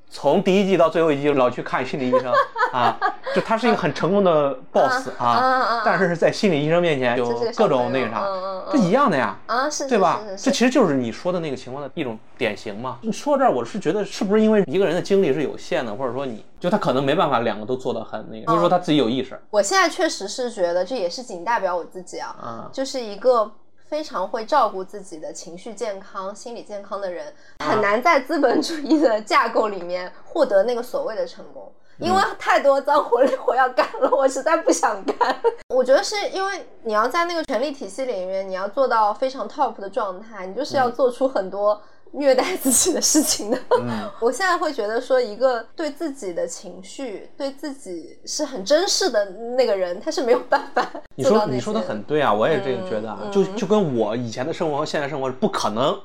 [0.08, 2.32] 从第一季到最后一季老去看心理医生
[2.72, 2.98] 啊，
[3.34, 8.24] 就他是一个很成功的 boss 啊但是在心理医生面前有各种那个啥
[8.72, 9.36] 这一样的呀。
[9.46, 10.20] 啊，是对吧？
[10.24, 12.98] 是是是这其实就是你说的那个情况的一种典型嘛。
[13.02, 19.38] 你说到这儿，我是觉得是不是因为一个人的精力是有限的，或者说你就他可能没办法两个都做得很那个，就是说他自己有意识。
[19.50, 23.50] 我现在确实是觉得，这也是仅代表我自己啊，啊就是一个
[23.88, 27.32] 非常会照顾自己的情绪健康、心理健康的人，
[27.64, 31.72] 很难在资本主义的架构里面获得那个所谓的成功。
[31.98, 35.34] 因为太多脏活累活要干了，我实在不想干。
[35.74, 41.80] 我觉得是因为你要在那个权力体系里面，你要做到非常 top 的状态，你就是要做出很多
[42.16, 43.58] 虐待自己的事情的。
[43.80, 44.10] 嗯。
[44.20, 49.24] 我现在会觉得说，一个对自己的情绪、对自己是很珍视的
[49.56, 55.98] 那个人，他是没有办法你说你说的很对啊，我也这个觉得啊，就就跟我以前的生活和现在生活是不可能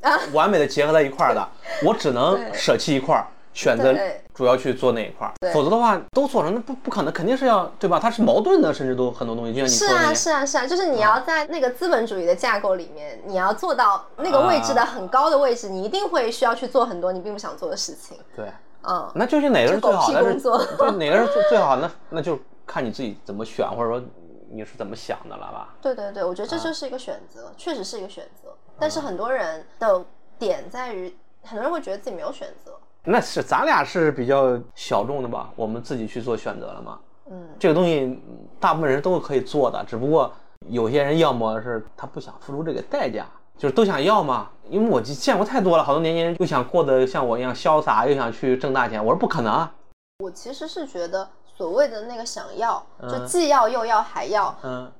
[0.00, 0.18] 啊。
[0.32, 1.48] 完美的结合在一块儿的，
[1.84, 8.00] 我只能 舍弃一块儿，选择对主要去做那一块否则的话都做成那不不可能，肯定是要对吧？
[8.00, 10.12] 它是矛盾的，甚至都很多东西，就像你是啊。
[10.14, 18.18] 是啊，是啊，就是你要在那个资本主义的架构里面，你要做到那个位置的很高的位置，你一定会需要去做很多你并不想做的事情。
[18.34, 20.22] 对，嗯，那究竟哪个是最好的？
[20.24, 21.82] 工作 对哪个是最 最好的？
[21.82, 22.36] 那那就
[22.66, 24.02] 看你自己怎么选，或者说
[24.50, 25.76] 你是怎么想的了吧？
[25.80, 28.50] 对对对，我觉得这就是一个选择，确实是一个选择。
[28.80, 30.04] 但是很多人的
[30.40, 32.72] 点在于，很多人会觉得自己没有选择。
[33.06, 36.98] 那是咱俩是比较小众的吧，我们自己去做选择了嘛。
[37.30, 40.32] 嗯，这个东西嗯大部分人都可以做的，只不过
[40.68, 43.26] 有些人要么是他不想付出这个代价，
[43.58, 44.48] 就是都想要嘛。
[44.70, 49.04] 因为我见过太多了，好多年轻人又想过得像我一样潇洒，又想去挣大钱。
[49.04, 49.74] 我说不可能啊。
[50.20, 54.90] 我其实是觉得所谓的那个想要，就既要又要还要，嗯，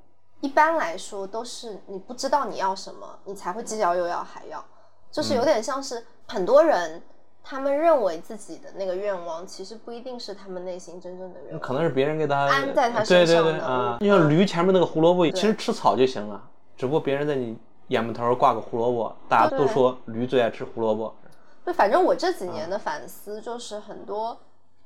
[0.41, 4.63] 一般来说都是你不知道你要什么，你才会既要又要还要，
[5.11, 7.03] 就是有点像是很多人。
[7.47, 13.99] 他们认为自己的那个愿望，其实不一定是他们内心真正的愿望，可能是别人给他安在他身上的啊。
[14.01, 16.43] 就像驴前面那个胡萝卜，其实吃草就行了，
[16.75, 21.15] 只不过别人在你眼巴头挂个胡萝卜，大家都说驴最爱吃胡萝卜。
[21.67, 24.41] 对，反正我这几年的反思就是很多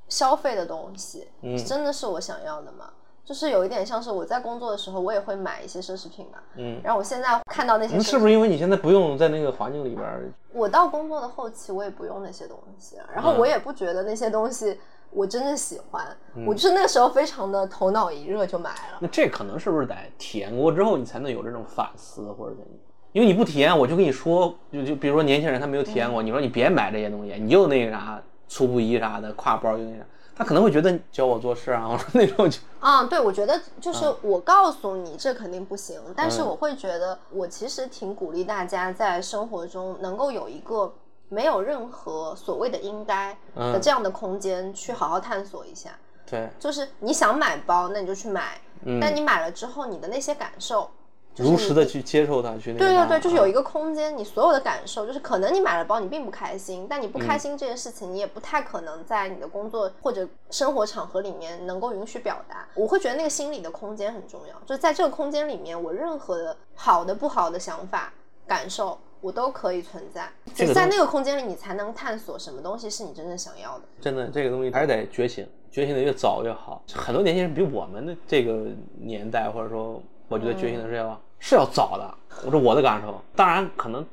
[0.09, 1.29] 消费的东西，
[1.65, 2.89] 真的是我想要的吗？
[3.29, 6.39] 就是有一点像是我在工作的时候，我也会买一些奢侈品嘛。
[6.55, 6.81] 嗯。
[6.83, 10.33] 然后我现在看到那些，是不是因为你现在不用在那个环境里边？
[10.51, 14.79] 我到工作的后期，我也不用那些东西，然后我也不觉得那些东西
[15.11, 16.03] 我真的喜欢。
[16.47, 18.97] 我就是那个时候非常的头脑一热就买了。
[18.99, 22.67] 那这可能是不是得体验过之后，你才能有这种反思或者怎样？
[23.11, 30.03] 因为你不体验，我就跟你说，就就比如说年轻人他没有体验过，你说你别买这些东西，你就那个啥粗布衣啥的，挎包就那啥。
[30.39, 40.93] 他可能会觉得教我做事啊，我 说那种就啊，对，我觉得就是我告诉你这肯定不行，但是我会觉得我其实挺鼓励大家在生活中能够有一个
[41.27, 45.89] 没有任何所谓的应该的这样的空间去好好探索一下。
[46.25, 50.89] 对，就是你想买包，那你就去买，嗯但你买了之后，你的那些感受。
[51.35, 62.67] 如实的去接受它，去那个对对对，就是有一个空间，你所有的感受，就是可能你买了包，你并不开心，但你不开心这件事情，你也不太可能在你的工作或者生活场合里面能够允许表达。
[62.75, 68.11] 我会觉得那个心理的空间很重要，就是在这个空间里面，我任何的好的、不好的想法、
[68.45, 70.29] 感受，我都可以存在。
[70.73, 73.85] 在那个空间里，你才能探索什么东西是你真正想要的。
[74.01, 76.83] 真的，这个东西还是得觉醒，觉醒的越早越好。
[76.93, 78.65] 很多年轻人比我们的这个
[78.99, 81.19] 年代，或者说，我觉得觉醒的是要。
[81.41, 82.13] 是要早的，
[82.45, 84.05] 我说我的感受，当然可能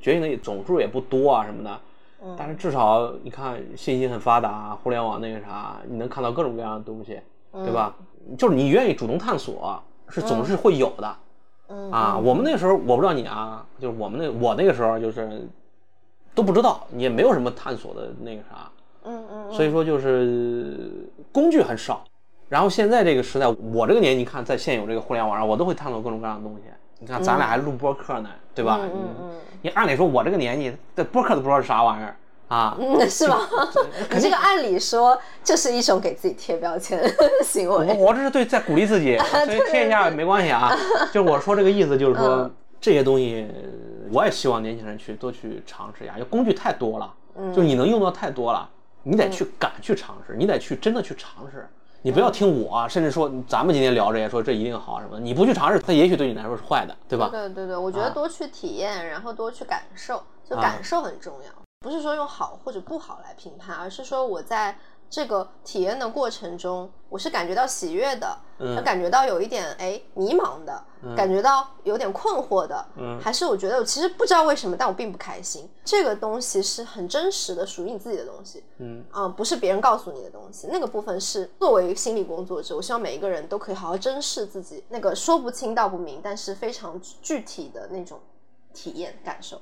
[0.00, 1.80] 觉醒的总数也不多啊什么的，
[2.36, 7.20] 但是至少你看信息很发达，互联网那个啥，你能看到各种各样的东西，
[7.52, 7.94] 对吧？
[8.36, 11.16] 就是你愿意主动探索，是总是会有的，
[11.92, 15.48] 啊，我们那个时候我不知道你啊，就是我们那我那个时候就是
[16.34, 18.68] 都不知道，也没有什么探索的那个啥，
[19.04, 22.02] 嗯嗯，所以说就是工具很少。
[22.52, 26.64] 然后现在这个时代，我这个年纪看，在现有这个互联网上，我都会探索各种各样的东西。
[26.98, 28.78] 你看，咱俩还录播客呢，对吧？
[28.82, 28.90] 嗯
[29.22, 29.30] 嗯。
[29.62, 32.14] 你按理说，我这个年纪，这播客都不知道是啥玩意儿
[32.48, 32.76] 啊？
[32.78, 33.48] 嗯，是吧？
[34.10, 37.08] 你这个按理说就是一种给自己贴标签的
[37.42, 37.86] 行为。
[37.96, 40.76] 我我这是对在鼓励自己， 所以贴一下没关系啊。
[41.10, 43.48] 就是我说这个意思，就是说这些东西，
[44.12, 46.18] 我也希望年轻人去多去尝试一下。
[46.18, 47.14] 就工具太多了，
[47.56, 48.68] 就你能用到太多了，
[49.04, 51.66] 你得去敢去尝试，你得去真的去尝试。
[52.04, 57.28] 你不要听我，甚至说咱们今天聊这些，说这一定好什么的，你不去尝试，它也许对你来说是坏的，对吧？
[57.30, 64.76] 对对对，我觉得多去体验，然后多去感受，就感受很重要，不是说用好或者不好来评判，而是说我在。
[65.12, 70.82] 这个体验的过程中，我是感觉到喜悦的，嗯，感觉到有一点哎迷茫的，
[71.14, 75.68] 感觉到有点困惑的，嗯，还是我觉得我其实不知道为什么，但我并不开心。
[75.84, 80.68] 这个东西是很真实的，属于你自己的东西，嗯啊，不是别人告诉你的东西。
[80.72, 88.18] 那个部分是作为心理工作者，我希望每一个人都可以好好珍视自己那个说不清道不明，但是非常具体的那种
[88.72, 89.60] 体验感受。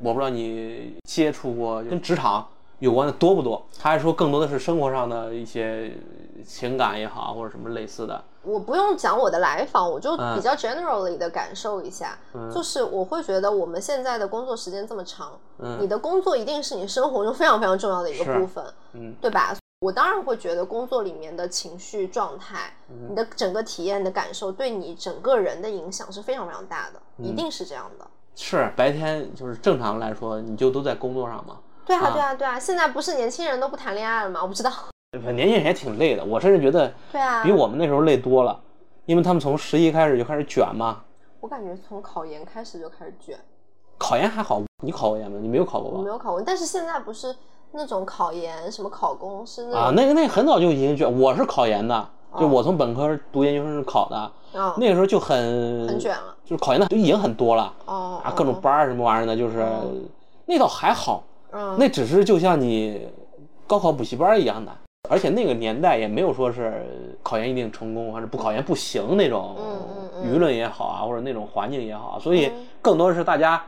[0.00, 2.48] 我不知道你接触过跟职场。
[2.80, 3.64] 有关的多不多？
[3.78, 5.96] 还是说更多的是生活上的一些
[6.44, 8.24] 情感也好，或者什么类似的？
[8.42, 12.18] 我不用讲我的来访，我就比较 generally 的感受一下，
[12.52, 15.32] 就是我会觉得我们现在的工作时间这么长，
[15.78, 18.64] 你的工作一定是你生活中非常非常重要的一个部分，
[18.94, 19.54] 嗯，对吧？
[19.80, 22.74] 我当然会觉得工作里面的情绪状态，
[23.08, 28.06] 你的整个体验的感受，对你整个人的影响是非常非常大的，一定是这样的。
[28.36, 31.58] 是白天就是正常来说，你就都在工作上吗？
[31.86, 32.58] 对啊，对啊，对啊！
[32.58, 34.40] 现在不是年轻人都不谈恋爱了吗？
[34.42, 34.70] 我不知道。
[35.32, 38.58] 年轻人也挺累的，我甚至觉得，对啊，比我们那时候累多了，
[39.06, 41.00] 因为他们从十一开始就开始卷嘛。
[41.40, 43.36] 我感觉从考研开始就开始卷。
[43.98, 45.38] 考研还好，你考过研吗？
[45.40, 45.96] 你没有考过吧？
[45.98, 47.34] 我没有考过，但是现在不是
[47.72, 51.18] 那种考研，什么考公是那啊，那个那很早就已经卷。
[51.18, 54.32] 我是考研的，就我从本科读研究生是考的，
[54.76, 59.66] 那个时候就很很卷了，就是考研的就已经很多了哦，啊，各种班儿什么玩意儿的，就是
[60.46, 61.24] 那倒还好。
[61.78, 63.08] 那只是就像你
[63.66, 64.72] 高考补习班一样的，
[65.08, 66.84] 而且那个年代也没有说是
[67.22, 69.56] 考研一定成功，还是不考研不行那种
[70.24, 73.62] 舆论也好啊，或者那种环境也好，所以更多的是大家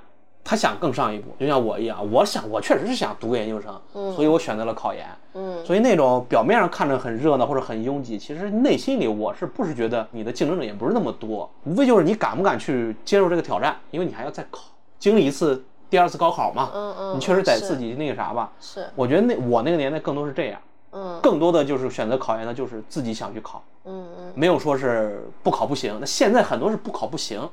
[0.44, 3.80] 他想更上一步，就像我一样，我想我确实是想读个研究生，
[4.14, 5.06] 所以我选择了考研。
[5.34, 14.64] 嗯，所以那种表面上看着很热闹或者很拥挤，其实内心里我是不是觉得你的竞争者也不是那么多，无非就是你敢不敢去接受这个挑战，因为你还要再考。
[14.98, 18.50] 经历一次第二次高考嘛，嗯嗯，你确实得自己那个啥吧。
[18.58, 20.58] 是，我觉得那我那个年代更多是这样，
[20.92, 24.32] 嗯更多的就是选择考研的，就是自己想去考，嗯嗯。
[24.34, 25.94] 没有说是不考不行。
[26.00, 27.46] 那现在很多是不考不行，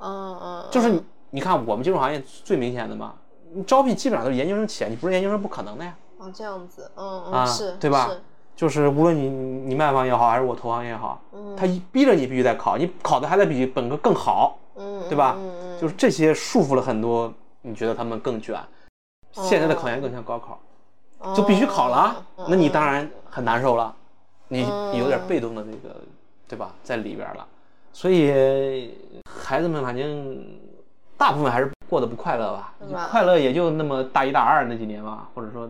[0.00, 3.14] 嗯嗯，就是你你看我们金融行业最明显的嘛，
[3.52, 5.94] 你招聘基本上都是研究生起来，你不是研究生不可能的呀。
[6.18, 8.10] 哦这样子，嗯啊嗯是，对吧？
[8.56, 11.20] 就是无论你你卖方也好，还是我投行也好，
[11.56, 15.36] 他一逼着你必须得考，你考的还得比本科更好，嗯，对吧？
[15.38, 17.32] 嗯嗯，就是这些束缚了很多，
[17.66, 18.60] 你觉得他们更卷。
[19.32, 20.60] 现在的考研更像高考，
[21.20, 23.92] 嗯就必须考了那你当然很难受了，
[24.48, 24.98] 你嗯。
[24.98, 25.96] 有点被动的那个，
[26.46, 27.44] 对吧，在里边了。
[27.92, 28.94] 所以
[29.28, 30.46] 孩子们反正
[31.16, 32.74] 大部分还是过得不快乐吧，
[33.10, 35.68] 快乐也就那么大一大二那几年吧，或者说，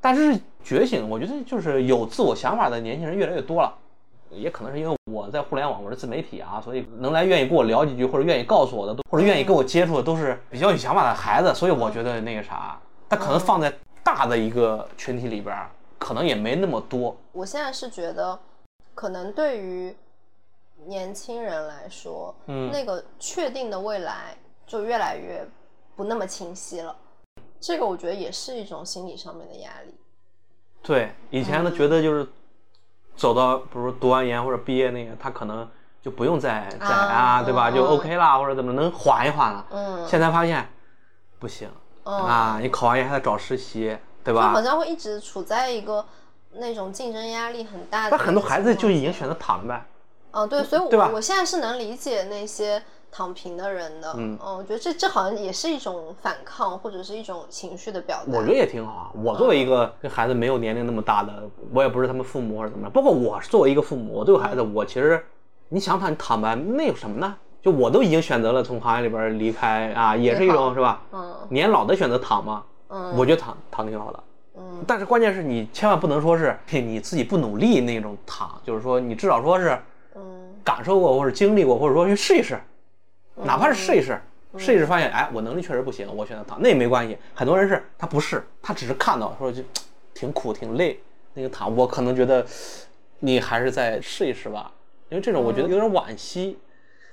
[0.00, 3.72] 但是觉醒，我觉得就是有自我想法的年轻人越来越多了。
[4.34, 15.56] 也可能是因为我在互联网，我是自媒体啊，所以能来愿意跟我聊几句，或者愿意告诉我的，都或者愿意跟我接触的，都是比较有想法的孩子，所以我觉得那个啥，他可能放在大的一个群体里边，
[15.98, 17.16] 可能也没那么多。
[17.32, 18.38] 我现在是觉得，
[18.94, 19.94] 可能对于
[20.86, 25.46] 年轻人来说，嗯那个确定的未来就越来越
[25.96, 26.94] 不那么清晰了。
[27.60, 29.94] 这个我觉得也是一种心理上面的压力。
[30.82, 32.28] 对，以前呢觉得就是
[33.16, 35.68] 走到，比如读完研或者毕业那个，他可能
[36.02, 37.70] 就不用再再啊啊，对吧？
[37.70, 39.66] 嗯就嗯 OK 啦，或者怎么能缓一缓了。
[39.70, 40.68] 嗯，现在发现
[41.38, 41.68] 不行
[42.04, 44.60] 嗯啊，你考完研还得找实习，对就好？
[44.62, 46.04] 像会一直处在一个
[46.54, 48.10] 那种竞争压力很大的。
[48.10, 49.86] 但很多孩子就已经选择躺呗。
[50.32, 52.82] 嗯，对，所以我，我现在是能理解那些
[53.14, 54.12] 躺平的人的。
[54.16, 58.36] 嗯我觉得这这好像也是一种反抗，或者是一种情绪的表达。
[58.36, 59.12] 我觉得也挺好。
[59.14, 62.90] 我作为一个跟孩子没有年龄那么大的，我也不是他们父母或者怎么样。
[62.90, 65.24] 包括我作为一个父母，我对我孩子，我其实
[65.68, 67.36] 你想躺你躺呗，那有什么呢？
[67.62, 71.00] 就我都已经选择了从行业里边离开啊，也是一种是吧？
[71.12, 74.22] 嗯年老的选择躺嘛，嗯，我觉得躺躺挺好的。
[74.56, 79.78] 嗯但是关键是你千万不能说是你自己不努力那种躺，就是说你至少说是
[80.14, 82.60] 嗯感受过或者经历过，或者说去试一试，
[83.36, 84.20] 哪怕是试一试，
[84.52, 87.18] 嗯试一试发现，哎，我能力确实不行，我选择躺，那也没关系。
[87.34, 89.62] 很多人是他不是，他只是看到说就
[90.14, 91.00] 挺苦挺累，
[91.34, 92.46] 那个躺，我可能觉得
[93.18, 94.70] 你还是再试一试吧，
[95.08, 96.56] 因为这种我觉得有点惋惜，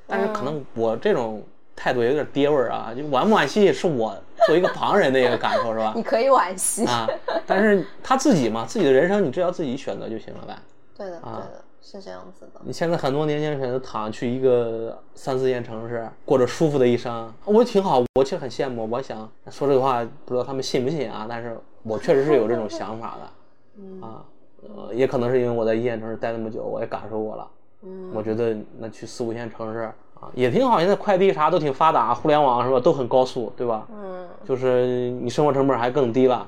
[0.06, 1.44] 但是可能我这种
[1.76, 6.04] 态度有点爹味儿啊，就惋不惋惜是我作为一个旁人的一个感受是吧 你？
[6.04, 6.86] 可以惋惜。
[6.86, 7.08] 啊，
[7.48, 10.56] 但是他自己嘛，自己的人生你只要自己选择就行了呗。
[10.96, 12.62] 对的，对啊的，是这样子的。
[12.64, 18.88] 你现在很多年轻人选择躺去一个三四线城市，过着舒服的一生，我挺好，我其实很羡慕。
[18.90, 21.26] 我想说这个话，不知道他们信不信啊？
[21.28, 23.30] 但是我确实是有这种想法的，
[23.82, 24.24] 嗯啊，
[24.64, 27.48] 呃，也可能是因为我在一线城市待那么久，我也感受过了。
[27.84, 30.80] 嗯我觉得那去四五线城市啊，也挺好。
[30.80, 33.88] 现在快递啥都挺发达，互联网是吧，都很高速，对吧？
[33.92, 36.48] 嗯就是你生活成本还更低了，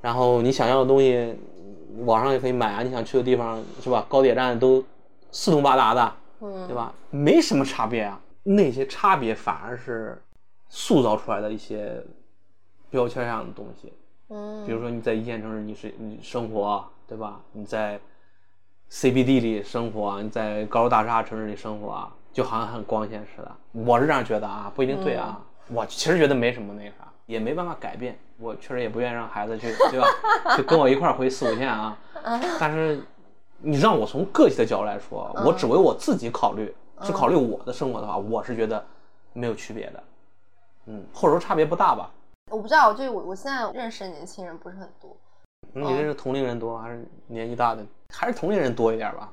[0.00, 1.36] 然后你想要的东西，
[2.00, 2.82] 网上也可以买啊。
[2.82, 4.04] 你想去的地方是吧？
[4.08, 4.84] 高铁站都
[5.30, 6.92] 四通八达的，嗯，对吧？
[7.10, 8.20] 没什么差别啊。
[8.42, 10.20] 那些差别反而是
[10.68, 12.02] 塑造出来的一些
[12.90, 13.92] 标签上的东西。
[14.28, 17.40] 嗯，比如说你在一线城市，你是你生活，对吧？
[17.52, 18.00] 你在
[18.90, 23.56] CBD 里生活，你在高楼大厦城市里生活啊，就好像很光鲜似的。
[23.72, 25.40] 我是这样觉得啊，不一定对啊。
[25.68, 28.18] 我其实觉得没什么那啥，也没办法改变。
[28.38, 30.06] 我确实也不愿意让孩子去， 对吧？
[30.56, 31.96] 就跟我一块儿回四五线啊。
[32.58, 33.02] 但是
[33.58, 38.84] 你让我从个体的角度来说，我只为我自己考虑，只考虑我的生活的话，我是觉得
[39.32, 40.02] 没有区别的。
[40.86, 42.10] 嗯，或者说差别不大吧。
[42.50, 45.16] 我不知道，就是我我现在认识的年轻人不是很多，
[45.72, 47.86] 你认识同龄人多还是年纪大的？
[48.10, 49.32] 还是同龄人多一点吧？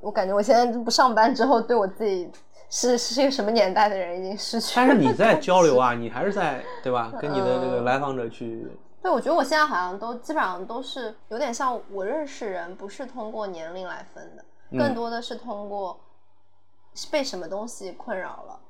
[0.00, 2.30] 我感觉我现在不上班之后，对我自己
[2.70, 4.86] 是是一个什么年代的人已经失去了。
[4.86, 7.12] 但是你在交流啊，你还是在对吧？
[7.20, 8.66] 跟你的那个来访者去，
[9.02, 15.98] 对，我觉得我现在好像都基本上都是有点像我认识人，不是通过年龄来分的，嗯更多的是通过
[17.10, 18.60] 被什么东西困扰了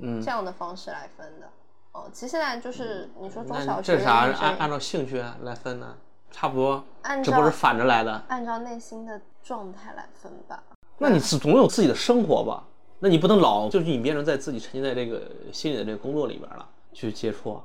[0.00, 1.46] 嗯这，样的方式来分的。
[1.92, 5.94] 哦，其实现在就是你说中小学的这啥女生按按照兴趣来分呢？
[6.32, 8.20] 差不多，按照这不是反着来的。
[8.26, 10.60] 按照内心的状态来分吧。
[10.98, 12.64] 那你是总有自己的生活吧？
[12.98, 17.62] 那你不能老就是你变成在自己沉浸在这个心里的这个工作里边了去接触，啊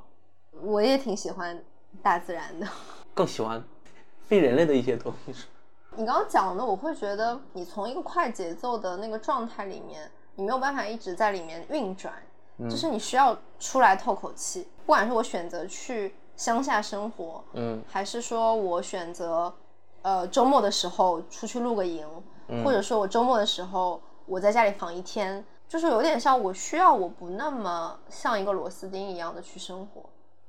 [0.60, 1.62] 我也挺喜欢
[2.02, 2.66] 大自然的。
[3.14, 3.62] 更喜欢
[4.26, 5.44] 非人类的一些东西。
[5.96, 12.12] 你刚刚讲的，我会觉得你从一个快节奏的那个状态里面，你没有办法一直在里面运转，
[12.58, 14.66] 嗯就是你需要出来透口气。
[14.84, 19.52] 不管是我选择去乡下生活，嗯还是说我选择
[20.02, 22.06] 呃周末的时候出去露个营，
[22.46, 30.08] 嗯或者说我周末的时候我在家里躺一天，就是有点像我需要我不那么像一个螺丝钉一样的去生活。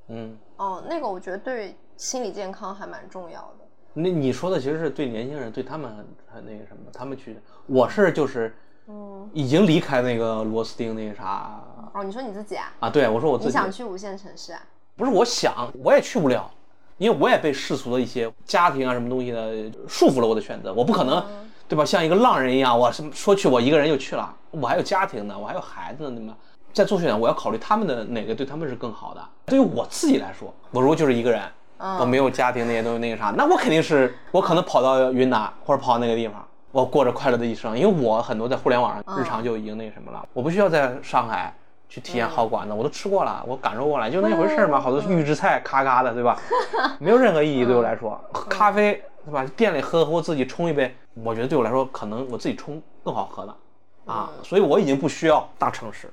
[0.10, 3.66] 嗯，哦，那个我觉得对心理健康还蛮重要的。
[3.94, 11.64] 那你说的其实是对年轻人，对他们很很那个什么，他们去，我是就是，嗯，已经离开那个螺丝钉那个啥
[11.96, 12.72] 哦，你说你自己啊？
[12.80, 14.62] 啊，对我说我自己你想去五线城市啊？
[15.00, 16.52] 不是我想，我也去不了，
[16.98, 21.26] 因为我也被世俗的一些家庭啊什么东西的束缚了我的选择，我不可能，
[21.70, 21.86] 对吧？
[21.86, 26.36] 像一个浪人一样，我什么说去我一个人就去了，我还有家庭呢，我还有孩子呢，对吗？
[26.74, 29.22] 在做选择，我要考虑他们的哪个对他们是更好的。
[29.46, 31.42] 对于我自己来说，我如果就是一个人，
[31.98, 41.54] 我没有家庭那些东西那个啥，那我肯定是我可能跑到云南或者跑到那个地方，我过着快乐的一生，因为我很多在互联网上日常就已经那个什么了，我不需要在上海。
[41.90, 44.80] 去体验好馆子，我都吃过了，我感受过了，就那回事嘛。
[44.80, 46.40] 好多预制菜，咔咔的，对吧？
[47.02, 48.18] 没有任何意义对我来说。
[48.48, 49.44] 咖啡，对吧？
[49.58, 53.56] 店里喝，我自己冲一杯，我觉得对我来说，可能我自己冲更好喝的
[54.06, 54.30] 啊。
[54.44, 56.10] 所以我已经不需要大城市，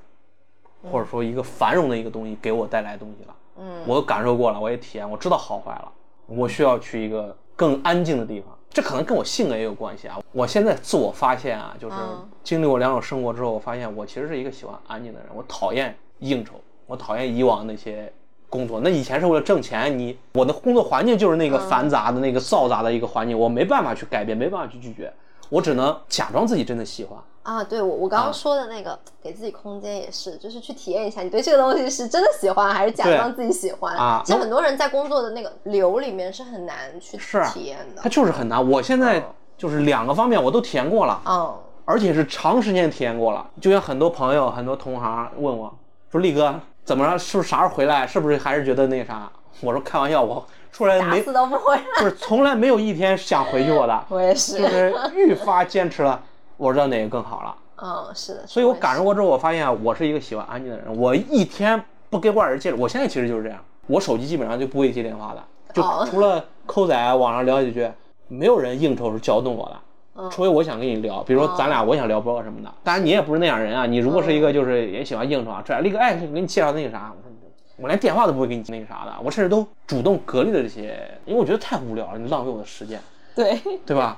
[0.90, 3.34] 或者说一个繁荣的一个东西给我带来东西了。
[3.58, 5.92] 嗯，我感受过了，我也体验，我知道好坏了。
[6.26, 10.18] 我需要去一个更安静的地方，这可能跟我性格也有关系啊。
[10.32, 11.96] 我现在自我发现啊，就是
[12.44, 15.30] 经历过两种生活之后，我发现我其实是一个喜欢安静的人。
[15.34, 18.12] 我讨厌应酬，我讨厌以往那些
[18.50, 18.78] 工作。
[18.84, 25.10] 那以前是为了挣钱，你我的工作环境就是那个繁杂的、那个嘈杂的一个环境，我没办法去改变，没办法去拒绝，
[25.48, 27.18] 我只能假装自己真的喜欢。
[27.46, 37.16] 啊，对我我刚刚说的那个、给自己空间也是，就是去体验一下，你对这个东西是真的喜欢还是假装自己喜欢啊其实很多人在工作的那个流里面是很难去
[37.52, 38.02] 体验的。
[38.02, 38.68] 它就是很难。
[38.68, 39.24] 我现在
[39.56, 41.22] 就是两个方面我都体验过了。
[41.24, 43.48] 嗯，而且是长时间体验过了。
[43.60, 45.72] 就像很多朋友、很多同行问我
[46.10, 46.52] 说：“力哥
[46.84, 47.16] 怎么着？
[47.16, 48.04] 是不是啥时候回来？
[48.04, 49.30] 是不是还是觉得那啥？”
[49.62, 51.78] 我说：“开玩笑，我出来打没死都不会。
[51.98, 56.20] 不是从来没有一天想回去过的，我也是，就是愈发坚持了。
[56.56, 58.46] 我知道哪个更好了，嗯，是的。
[58.46, 60.96] 所以我感受过之后，我发现啊我是一个喜欢安静的人。
[60.96, 65.42] 我一天不跟外人接触，我现在其实就是这样，我手机基本上就不会接电话的，
[65.74, 67.90] 就哦除了扣仔网上聊几句，
[68.28, 69.76] 没有人应酬是搅动我的。
[70.18, 73.84] 嗯除非我想跟你聊，比如说咱俩我想聊播客什么的，当然你也不是那样人啊。
[73.84, 77.30] 你如果是一个就是也喜欢应酬啊，这力哥哎，给你介绍那个啥，我说
[77.76, 82.98] 我连电话都不会给你那个啥的，我甚至都主动隔离了这些，因为我觉得太无聊了，你浪费我的时间，
[83.36, 84.16] 对，对吧？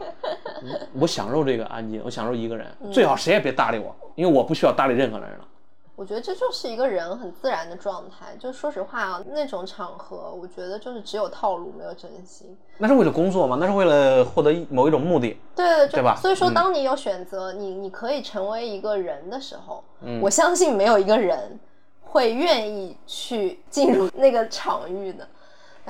[0.63, 5.45] 我我享受这个安静，我享受一个人，最好谁也别搭理我，因为我不需要搭理任何人了。
[5.97, 8.37] 我觉得这就是一个人很自然的状态。
[8.39, 12.57] 就说实话啊，那种场合，我觉得就是只有套路，没有真心。
[12.77, 13.57] 那是为了工作吗？
[13.59, 15.37] 那是为了获得一某一种目的。
[15.57, 21.59] 对，对对吧所以说，嗯当你有选择，你你可以成为一个人的时候，嗯我相信没有一个人
[22.03, 25.27] 会愿意去进入那个场域的。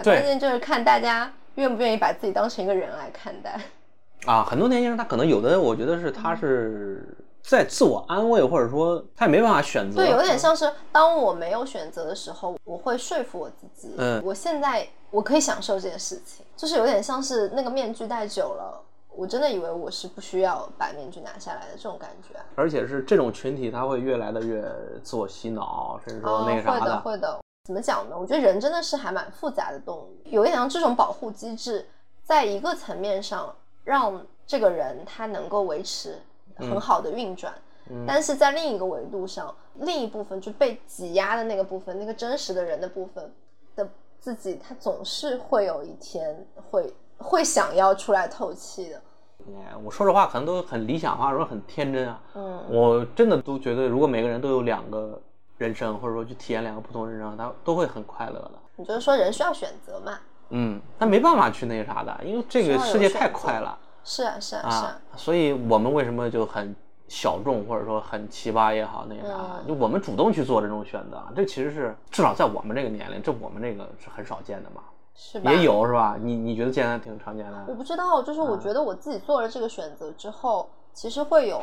[0.03, 3.61] 关键就是看大家愿不愿意把自己当成一个人来看待。
[4.27, 10.03] 啊，很多年轻人他可能有的，我觉得是他是在自我安慰，或者说他也没办法选择。
[10.03, 18.83] 对，有点像是当我没有选择的时候，我会说服我自己，嗯我现在我可以享受这件事情，就是有点像是那个面具戴久了，
[19.15, 22.39] 我真的以为我是不需要把面具拿下来的这种感觉。
[22.57, 24.63] 而且是这种群体，他会越来的越
[25.03, 27.39] 自我洗脑，甚至说那个啥哦、会的，会的。
[27.69, 28.17] 怎么讲呢？
[28.19, 31.87] 我觉得人真的是还蛮复杂的动物，有一点像这种保护机制，
[32.25, 33.55] 在一个层面上
[33.85, 36.19] 让这个人他能够维持
[36.57, 37.53] 很好的运转，
[37.91, 43.31] 嗯但是在另一个维度上，另一部分就被挤压的那个部分，那个真实的人的部分
[43.77, 43.87] 的
[44.19, 49.03] 自己，他总是会有一天会会想要出来透气的。
[49.49, 52.23] 哎我说实话，可能都很理想化，说很天真啊。
[52.35, 55.21] 嗯，我真的都觉得，如果每个人都有两个
[55.59, 58.53] 人生，或者说去体验两个不同人生，他都会很快乐的。
[58.77, 60.19] 你就是说人需要选择嘛？
[60.51, 66.75] 嗯，他没办法去那个啥的，因为这个世界太快了是啊，是啊，是啊，所以我们为什么就很
[67.09, 74.83] 小众，或者说很奇葩也好，那个啥，嗯就我们主动去做这种选择，这其实是至少在我们这个年龄，这我们这个是很少见的嘛。
[75.21, 75.53] 是吧？
[75.53, 76.17] 也有是吧？
[76.17, 77.65] 你你觉得现在挺常见的？
[77.67, 81.61] 我不知道，就是我觉得我自己做了这个选择之后，其实会有，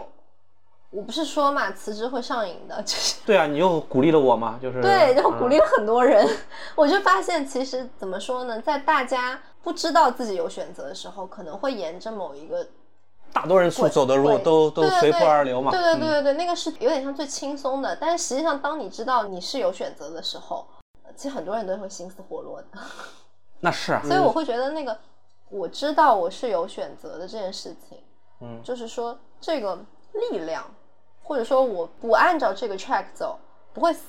[0.95, 6.25] 我不是说嘛，辞职会上瘾的，就是对啊，你又鼓励了我嘛，就是对，就嗯鼓励了很多人。
[6.75, 12.65] 我就发现，其实怎么说呢，在大家不知道自己有选择的时候，可能会沿着某一个
[13.33, 15.69] 大多人所走的路都都随波而流嘛。
[15.69, 17.97] 对对对嗯对对，那个是有点像最轻松的。
[17.97, 20.65] 但是实际上，当你知道你是有选择的时候，
[21.15, 22.67] 其实很多人都会心思活络的。
[23.59, 24.97] 那是啊，所以我会觉得那个
[25.49, 27.97] 我知道我是有选择的这件事情，
[28.39, 29.77] 嗯就是说这个
[30.31, 30.63] 力量，
[31.25, 33.39] 或者说我不按照这个 track 走
[33.73, 34.01] 不会死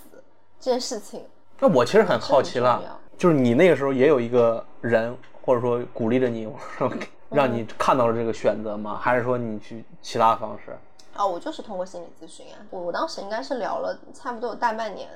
[0.61, 1.25] 这件事情，
[1.59, 6.47] 那我其实很好奇了就是你那个时候也有一个人，或者说鼓励着你，
[7.31, 8.99] 让你看到了这个选择吗？
[9.01, 10.77] 还是说你去其他方式？
[11.17, 15.09] 哦，我就是通过心理咨询啊，我我当时应该是聊了差不多有大半年，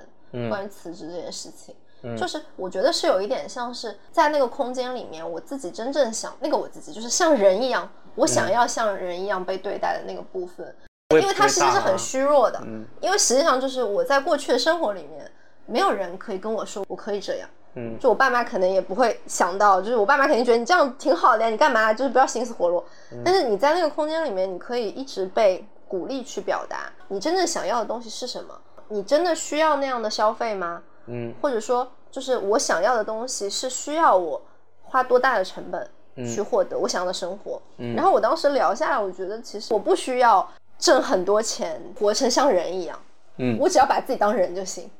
[0.48, 1.74] 关于辞职这件事情。
[2.16, 10.74] 就是我觉得是有一点像是在那个空间里面，我自己真正想那个我自己，就是像人一样，我想要像人一样被对待的那个部分，
[11.18, 12.60] 因为它实是很虚弱的，
[13.00, 15.28] 因为实际上就是我在过去的生活里面，
[15.66, 21.92] 没有人可以跟我说我可以这样，嗯，就我爸妈可能也不会想到，就是我爸妈肯定觉得你这样挺好的呀，你干嘛？
[21.92, 22.84] 就是不要心思活络。
[23.24, 28.54] 但是你在那个空间里面，你可以一直被鼓励去表达你真正想要的东西是什么，
[28.88, 30.80] 你真的需要那样的消费吗？
[31.06, 34.40] 嗯，或者说，就是我想要的东西是需要我
[34.84, 35.90] 花多大的成本
[36.24, 37.60] 去获得我想要的生活。
[37.78, 40.48] 嗯，然后我当时聊下来，我觉得其实我不需要
[40.80, 42.98] 挣很多钱，活成像人一样。
[43.36, 44.90] 嗯，我只要把自己当人就行。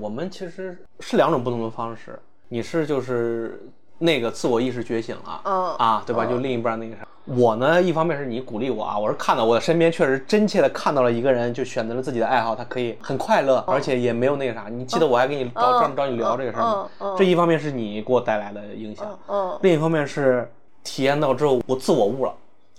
[0.00, 3.62] 我们其实是两种不同的方式，你是就是
[3.98, 6.24] 那个自我意识觉醒了，嗯啊，对吧？
[6.24, 7.06] 就另一半那个啥。
[7.24, 14.66] 我呢，一方面是你鼓励我啊，我是看到我的身边确实真切的看到了一个人，就选择了自己的爱好，他可以很快乐，而且也没有那个啥。
[14.68, 16.88] 你记得我还跟你找专门找你聊这个事儿吗？
[17.16, 19.18] 这一方面是你给我带来的影响，
[19.60, 20.50] 另一方面是
[20.82, 22.34] 体验到之后我自我悟了，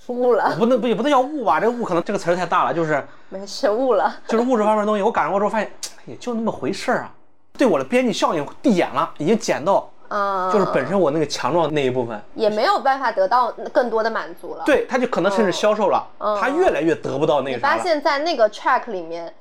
[0.07, 1.59] 悟了，不能不也不能叫悟吧？
[1.59, 5.71] 这个悟可能这个词儿太大了，就是没事悟了， 就是物质方面的东西，我感受过之后发现
[6.05, 7.11] 也就那么回事儿啊，
[7.57, 9.89] 对我的边际效应递减了，已经减到。
[10.09, 14.61] 嗯，就是本身我那个强壮那一部分也没有办法得到更多的满足了。
[14.63, 16.05] 对，他就可能甚至消瘦了，
[16.39, 17.59] 他越来越得不到那个。
[17.59, 19.33] 发现，在那个 track 里面，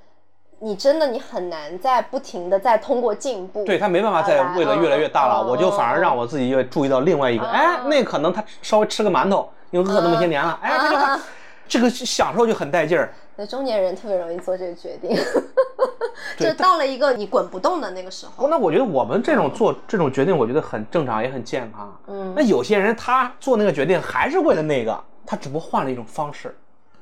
[0.60, 3.64] 你真的你很难再不停的在通过进步。
[3.66, 11.20] 对他没办法再为了越来越大了，我就反而让我自己又注意到另外一个，哎，那可能他稍微吃个馒头，因为饿那么些年了，哎，这个
[11.66, 13.12] 这个享受就很带劲儿。
[13.34, 15.16] 对中年人特别容易做这个决定，
[16.38, 18.46] 就到了一个你滚不动的那个时候。
[18.46, 21.98] 那我觉得我们这种做这种决定，我觉得很正常，也很健康。
[22.08, 26.54] 嗯，那有些人他做那个决定还是为了那个，他只不过换了一种方式，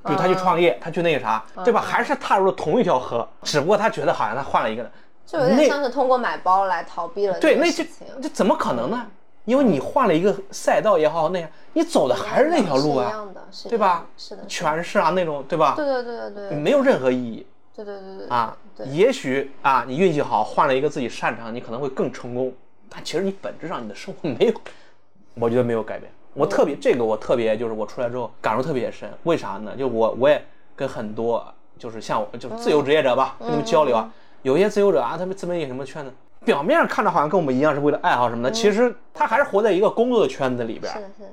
[0.04, 1.80] 比如他去创业，他去那个啥，对吧？
[1.80, 4.88] 还是踏入了同一条河，只不过他觉得好像他换了一个，
[5.26, 7.36] 就有点像是通过买包来逃避了。
[7.40, 7.82] 对，那就
[8.22, 9.04] 这怎么可能呢？
[9.50, 13.26] 因为你换了一个赛道也好，那样你走的还是那条路啊，
[13.68, 14.06] 对吧？
[14.16, 15.74] 是的，全是啊那种，对吧？
[15.74, 17.44] 对对对对对，没有任何意义。
[17.74, 22.54] 对对对对啊，也许啊，你运气好，换了一个自己擅长，你可能会更成功。
[22.88, 24.52] 但其实你本质上你的生活没有，
[25.34, 26.08] 我觉得没有改变。
[26.32, 29.10] 我特别这个，我特别就是我出来之后感受特别深。
[29.24, 29.74] 为啥呢？
[29.76, 30.40] 就我我也
[30.76, 31.44] 跟很多
[31.76, 36.12] 就是像我就是自由职业者吧，跟他们交流啊，有些自由者啊，他们自媒体什么圈子。
[36.44, 40.92] 表面上看着好像跟我们一样是为了爱好什么的，其实他还是活在一个工作的圈子里边。
[40.92, 41.30] 是的，是的，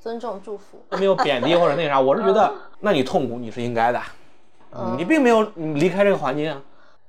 [0.00, 2.00] 尊重、祝福，没有贬低或者那啥。
[2.00, 4.00] 我是觉得，那你痛苦你是应该的，
[4.96, 6.62] 你并没有离开这个环境啊。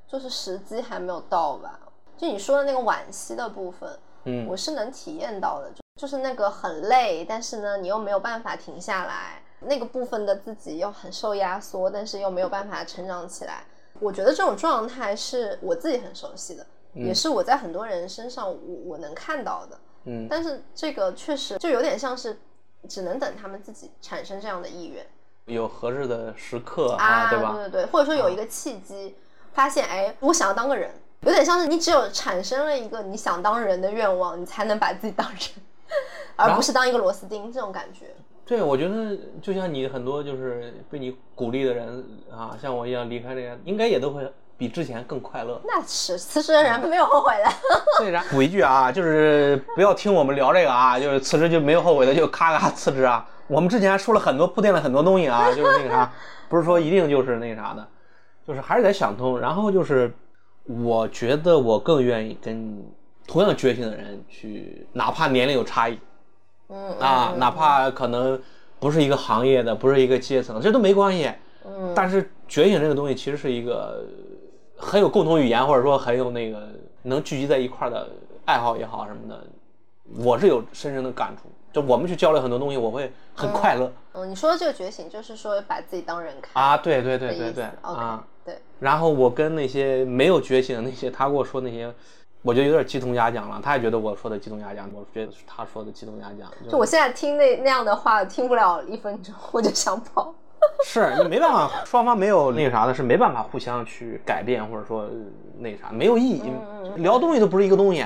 [0.08, 1.80] 就是时机还没有到吧？
[2.18, 3.89] 就你说的那个惋惜的部分，
[4.26, 13.64] 嗯，我是能体验到的，就就是那个很累，但是呢，你又没有办法停下来，那个部分的自己又很受压缩，但是又没有办法成长起来。
[14.00, 16.66] 我觉得这种状态是我自己很熟悉的。
[16.94, 22.40] 也是我在很多人身上我我能看到的，嗯，但是这个确实就有点像是
[22.88, 25.06] 只能等他们自己产生这样的意愿，
[25.46, 27.54] 有合适的时刻啊，对吧？
[27.54, 29.16] 对对对，或者说有一个契机，
[29.54, 35.40] 发现哎，我想要当个人，有点像是你只有产生了一个你想当人的愿望，你才能把自己当人，
[36.36, 38.16] 而不是当一个螺丝钉这种感觉。
[38.46, 44.34] 对，我觉得就像你很多就是被你鼓励的人啊，像我一样离开这个，应该也都会。
[44.60, 47.49] 比之前更快乐，那是辞职的人没有后悔的。
[48.03, 48.22] 为啥？
[48.30, 53.26] 补一句啊，就是不要听我们聊这个啊，就是辞职就没有后悔的，就咔咔辞职啊。
[53.47, 56.12] 我们之前说了很多铺垫了很多东西啊，就是那个啥，
[56.49, 57.88] 不是说一定就是那个啥的，
[58.45, 59.39] 就是还是得想通。
[59.39, 60.14] 然后就是，
[60.66, 62.84] 我觉得我更愿意跟
[63.26, 65.97] 同样觉醒的人去，哪怕年龄有差异，
[66.68, 68.38] 嗯啊，哪怕可能
[68.78, 71.32] 不是一个行业的，不是一个阶层，这都没关系。
[71.66, 74.03] 嗯，但是觉醒这个东西其实是一个。
[74.80, 76.70] 很有共同语言，或者说很有那个
[77.04, 78.10] 能聚集在一块的
[78.46, 79.46] 爱好也好什么的，
[80.18, 81.50] 我是有深深的感触。
[81.72, 83.92] 就我们去交流很多东西，我会很快乐。
[84.14, 86.76] 嗯，你说的这个觉醒，就是说把自己当人看啊？
[86.78, 88.58] 对对对对对啊，对。
[88.80, 91.94] 然后我跟那些没有觉醒的那些，他跟我说那些，
[92.42, 93.62] 我觉得有点鸡同鸭讲了。
[93.64, 96.52] 他也觉得我说的鸡同鸭讲，我觉得是他说的鸡同鸭讲。
[96.68, 100.34] 就我现在听那那样的话，听不了一分钟，我就想跑。
[100.86, 105.10] 是你没办法，双方没有那个啥的，是没办法互相去改变，或者说
[105.58, 106.52] 那啥没有意义，
[106.98, 108.06] 聊东西都不是一个东西。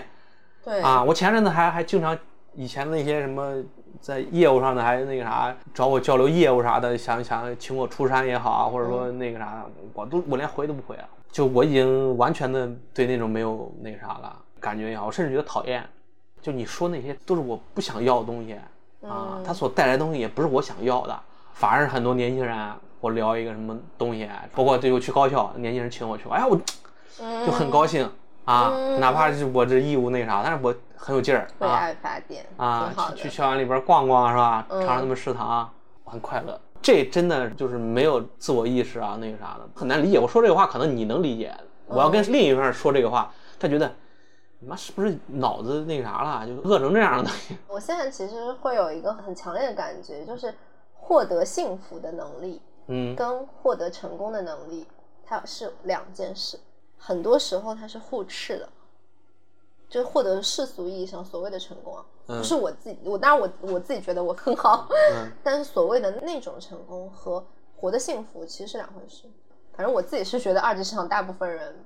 [0.63, 2.17] 对啊，我前阵子还还经常
[2.53, 3.53] 以前那些什么
[4.01, 15.83] 在业务上的还那个啥找我交流业务啥的，想想请我出山也好啊，或者说那个啥，我都我连回都不回啊，就我已经完全的对那种没有那个啥了感觉也好，我甚至觉得讨厌。
[16.41, 18.57] 就你说那些都是我不想要的东西
[19.07, 21.19] 啊，他所带来的东西也不是我想要的。
[21.53, 22.57] 反而是很多年轻人，
[22.99, 26.59] 我聊一个什么东西，包括对我去高校，年轻人请我去，哎呀，我
[27.45, 28.09] 就很高兴
[28.45, 32.93] 啊，哪怕是我这义务那啥，但是我很有劲儿为啊爱发电，啊。
[33.15, 34.65] 去去校园里边逛逛是吧？
[34.69, 35.69] 嗯尝尝他们食堂，
[36.03, 36.59] 我很快乐。
[36.81, 40.19] 这真的就是没有自我意识啊，那个啥的，很难理解。
[40.19, 41.53] 我说这个话，可能你能理解。
[41.85, 43.89] 我要跟另一半说这个话，他觉得
[44.59, 47.29] 你妈是不是脑子那啥了，就饿成这样了？
[47.67, 50.53] 我现在其实会有一个很强烈的感觉，就是
[51.05, 54.87] 获得幸福的能力嗯跟获得成功的能力，
[55.25, 56.59] 它是两件事，
[56.97, 58.69] 很多时候它是互斥的。
[59.89, 67.45] 就是获得世俗意义上所谓的成功啊，嗯不是我自己，我当然我我自己觉得我很好，嗯 但是所谓的那种成功和
[67.77, 69.29] 活的幸福其实是两回事。
[69.75, 71.85] 反正我自己是觉得二级市场大部分人，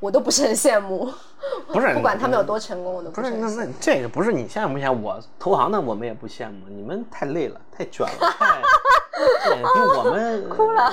[0.00, 1.12] 我都不是很羡慕，
[1.72, 3.48] 不是不管他们有多成功，我都不是，那。
[3.48, 5.06] 那这个不是你羡慕不羡慕？
[5.06, 8.60] 我投行的我们也不羡慕，你们太累了，太卷了，太
[9.48, 10.92] 对比我们哭了，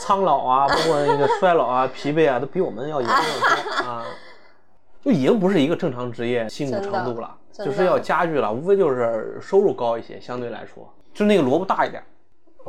[0.00, 4.04] 苍老啊，包括那个衰老啊、疲惫啊，都比我们要严重得多啊。
[5.04, 12.02] 就已经不是一个正常职业辛苦程度了，就是要加剧了，无非就是收入高一些，相对来说，就那个萝卜大一点。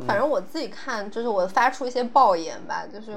[0.06, 3.12] 反正我自己看，就是我发出一些抱言吧，就是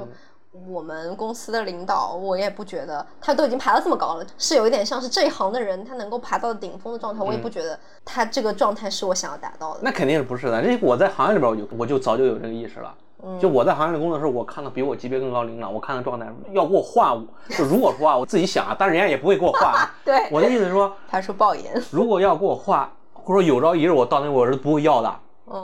[0.54, 9.80] 我们公司的领导，我也不觉得他都已经爬到这么高了，是有一点像是这一行的人，他能够爬到顶峰的状态，我也不觉得他这个状态是我想要达到的。
[9.82, 10.62] 那肯定是不是的。
[10.62, 12.94] 这我在行业里边，我就我就早就有这个意识了。
[13.40, 19.96] 就我在行业里工作的时候，我看到比我级别更高领导，我看他状态要给我换，我就如果说啊，我自己想啊，但是人家也不会给我换啊。
[20.06, 25.16] 对我的意思是说，他说抱言，如果要给我换，或者说有朝一日我到那我是不会要的，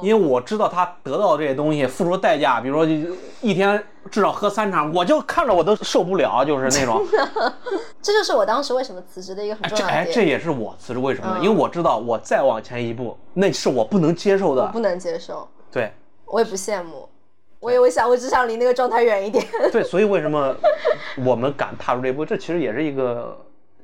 [0.01, 2.85] 因为我知道他得到这些东西付出代价，比如说
[3.41, 7.05] 一天至少喝三场，我就看着我都受不了，就是那种。
[8.01, 10.05] 这就是我当时为什么辞职的一个很重要的哎。
[10.05, 11.37] 这也是我辞职为什么呢？
[11.39, 14.63] 嗯因为我知道我再往前一步，那是我不能接受的。
[14.63, 15.91] 我不能接受，对
[16.25, 17.07] 我也不羡慕，
[17.59, 19.45] 我也我想，我只想离那个状态远一点。
[19.71, 20.53] 对，所以为什么
[21.25, 22.25] 我们敢踏出这一步？
[22.25, 23.37] 这其实也是一个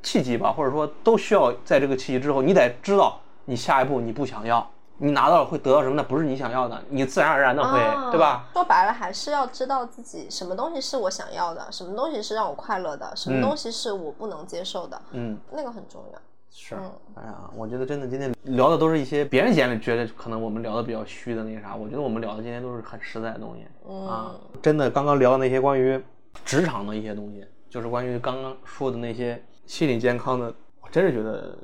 [0.04, 5.96] 契机吧，或者说都需要在这个契机之后，你得知道你下一步你不想要，你拿到了会得到什么？
[5.96, 8.48] 那不是你想要的，你自然而然的会，啊对吧？？
[8.54, 16.20] 说白了，还是要知道自己什么东西是我想要的，什么东西是让我快乐的，什么嗯东西是我不能接受的，嗯，那个很重要。
[16.50, 16.92] 是嗯。
[17.16, 23.68] 哎呀，我觉得真的今天聊的都是一些别人眼里觉得可能我们聊的比较虚的那个啥，我觉得我们聊的今天都是很实在的东西。
[23.90, 24.32] 嗯啊，
[24.62, 26.02] 真的，刚刚聊的那些关于
[26.46, 31.58] 职场的一些东西，就是关于刚刚说的那些心理健康的，我真是觉得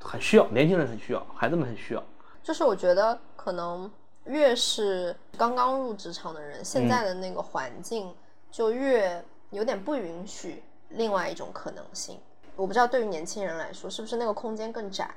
[0.00, 2.02] 很需要，年轻人很需要，孩子们很需要。
[2.42, 3.90] 就是我觉得可能
[4.24, 8.14] 越是刚刚入职场的人，现嗯在的那个环境
[8.50, 12.18] 就越有点不允许另外一种可能性。
[12.56, 15.08] 我不知道对于年轻人来说，是不是那个空间更窄？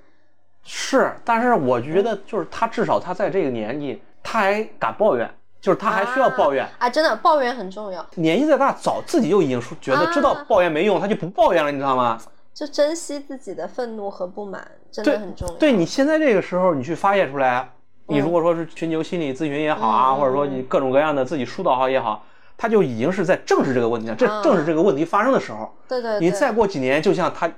[0.63, 6.63] 是，但是我觉得就是他至少他在这个年纪，他还敢抱怨，就是他还需要抱怨。
[6.65, 6.89] 啊啊！
[6.89, 12.17] 真的，抱怨很重要，年纪再大，早自己就已经说觉得知道啊抱怨没用，他就不抱怨了，你知道吗？
[12.53, 15.53] 就珍惜自己的愤怒和不满，真对的很重要。
[15.55, 17.67] 对你现在这个时候，你去发泄出来，
[18.07, 22.23] 你嗯如果说是寻求心理咨询也好啊，嗯或者说你各种各样的自己疏导好也好，
[22.55, 24.15] 他就已经是在正视这个问题了。
[24.15, 27.51] 这啊正是这个问题发生的时候，对对对，你再过几年，就像他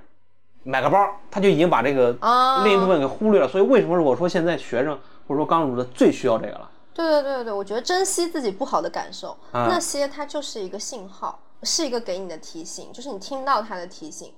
[0.64, 0.98] 买个包，
[1.30, 3.48] 他就已经把这个啊另一部分给忽略了。
[3.48, 6.72] 所以为什么我说现在学生或者说刚入的最需要这个了？
[6.94, 14.32] 对对对对，我觉得珍惜自己不好的感受，啊那些它就是一个信号，是一个给你的提醒，就是你听到它的提醒，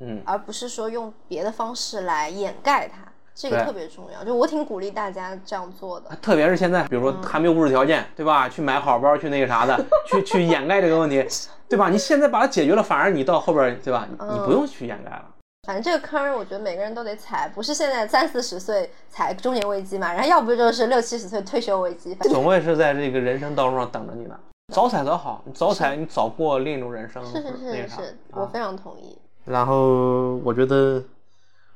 [0.00, 2.98] 嗯，而不是说用别的方式来掩盖它，
[3.34, 4.24] 这个特别重要。
[4.24, 6.10] 就我挺鼓励大家这样做的。
[6.22, 8.48] 特别是现在，比如说嗯还没有物质条件，对吧？
[8.48, 11.24] 去买好包，去那个啥的， 去去掩盖这个问题，
[11.68, 11.88] 对吧？
[11.88, 14.06] 你现在把它解决了，反而你到后边，对吧？
[14.10, 15.24] 你嗯不用去掩盖了。
[15.66, 22.14] 反正这个坑儿，我觉得每个人都得踩，不是现在三四十岁踩中年危机嘛，然后要不就是六七十岁退休危机。
[22.16, 24.38] 总会是在这个人生道路上等着你的。
[24.72, 28.50] 早踩早好，你早踩你早过另一种人生，是是是是，我啊。
[28.52, 29.18] 非常同意。
[29.44, 31.02] 然后我觉得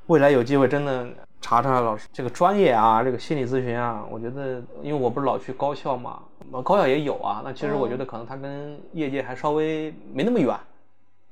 [0.07, 1.07] 未来有机会真的
[1.39, 6.19] 查查老师这个专业啊，这个心理咨询啊，我觉得因为我不是老去高校嘛，
[6.51, 7.41] 呃高校也有啊。
[7.43, 10.55] 那其实我觉得可能它跟业界还稍微没那么远，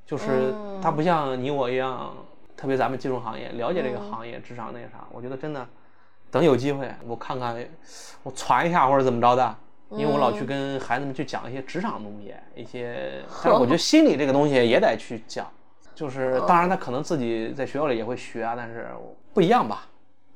[0.06, 2.14] 就是嗯它不像你我一样，
[2.56, 5.68] 特别咱们金融行业了解这个嗯行业职场那个啥，我觉得真的
[6.30, 7.56] 等有机会我看看，
[8.24, 9.56] 我传一下或者怎么着的。
[9.92, 15.48] 因为我老去跟孩子们去讲一些职场东西，一些，但是我觉得心理这个东西也得去讲，
[15.98, 18.88] 就是当然他可能自己在学校里也会学啊，但是
[19.34, 19.88] 不一样吧。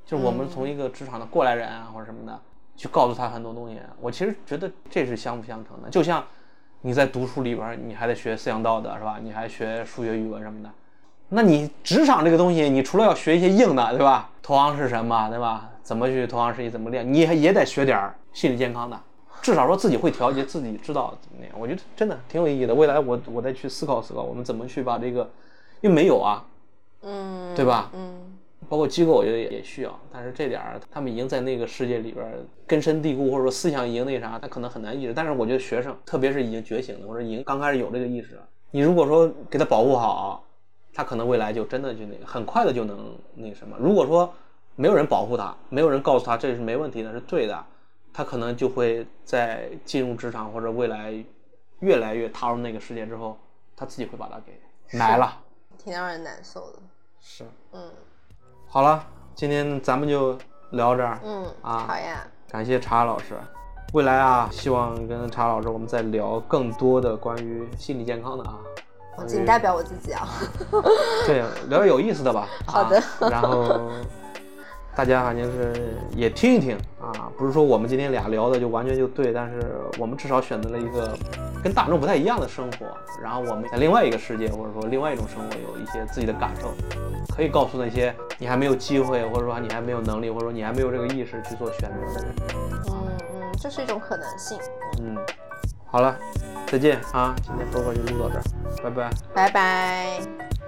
[0.04, 2.40] 就是我们从一个职场的过来人啊或者什么的，
[2.76, 5.90] 去告诉他很多东西，我其实觉得这是相辅相成的。
[5.92, 6.26] 就像
[6.82, 9.20] 你在读书里边儿，你还得学思想道德是吧？
[9.22, 10.70] 你还学数学、语文什么的。
[11.30, 14.32] 那你职场这个东西，你除了要学一些硬的，对吧？
[14.42, 15.70] 投行是什么，对吧？
[15.84, 19.00] 怎么去投行实习，怎么练，你还也得学点儿心理健康的，
[19.42, 21.54] 至少说自己会调节，自己知道怎么样。
[21.58, 22.74] 我觉得真的挺有意义的。
[22.74, 25.30] 未来我我再去思考思考，我们怎么去把这个，
[25.82, 26.46] 因为没有啊，
[27.02, 27.92] 嗯，对吧？
[27.94, 28.38] 嗯，
[28.70, 32.34] 包括机构，我觉得也也需要，但是这点儿他们已经在那个世界里边儿
[32.66, 35.14] 根深蒂固，或者说思想已经那啥，他可能很难意识。
[35.14, 40.44] 但是我觉得学生，特别是已经觉醒的，或者已经刚开始有这个意识了，你如果说给他保护好，
[40.94, 43.76] 他可能未来就真的就那个很快的就能那个什么。
[43.80, 44.32] 如果说
[44.76, 47.66] 没有人保护他，没有人告诉他这是没问题的，是对的，
[48.14, 51.14] 他可能就会在进入职场或者未来
[51.80, 53.38] 越来越踏入那个世界之后，
[53.76, 55.38] 他自己会把它给埋了。
[55.84, 56.80] 挺让人难受的。
[57.20, 57.82] 是，嗯
[58.68, 59.04] 好了，
[59.34, 60.38] 今天咱们就
[60.72, 61.20] 聊这儿。
[61.24, 63.36] 嗯，啊好呀，感谢查老师。
[63.94, 68.60] 未来啊，希望跟查老师我们再聊更多的关于心理健康的啊。
[69.18, 70.28] 我仅代表我自己啊。
[71.26, 72.48] 对，聊点有意思的吧。
[72.66, 73.90] 好的啊然后
[74.96, 81.18] 大家反正是也听一听啊，不是说我们今天俩聊的就完全就对，但是我们至少选择了一个
[81.64, 82.86] 跟大众不太一样的生活，
[83.22, 86.74] 然后我们在另外一个世界或者说另外一种生活有一些自己的感受，
[87.34, 92.36] 可以告诉那些你还没有机会或者说你还没有能力或者说你还没有这个意识去做选择的人。
[92.92, 94.58] 嗯嗯，这是一种可能性。
[95.02, 95.18] 嗯，
[95.86, 96.16] 好了，
[96.68, 97.34] 再见啊！
[97.42, 98.44] 今天播客就录到这儿，
[98.84, 99.10] 拜拜。
[99.34, 100.61] 拜拜。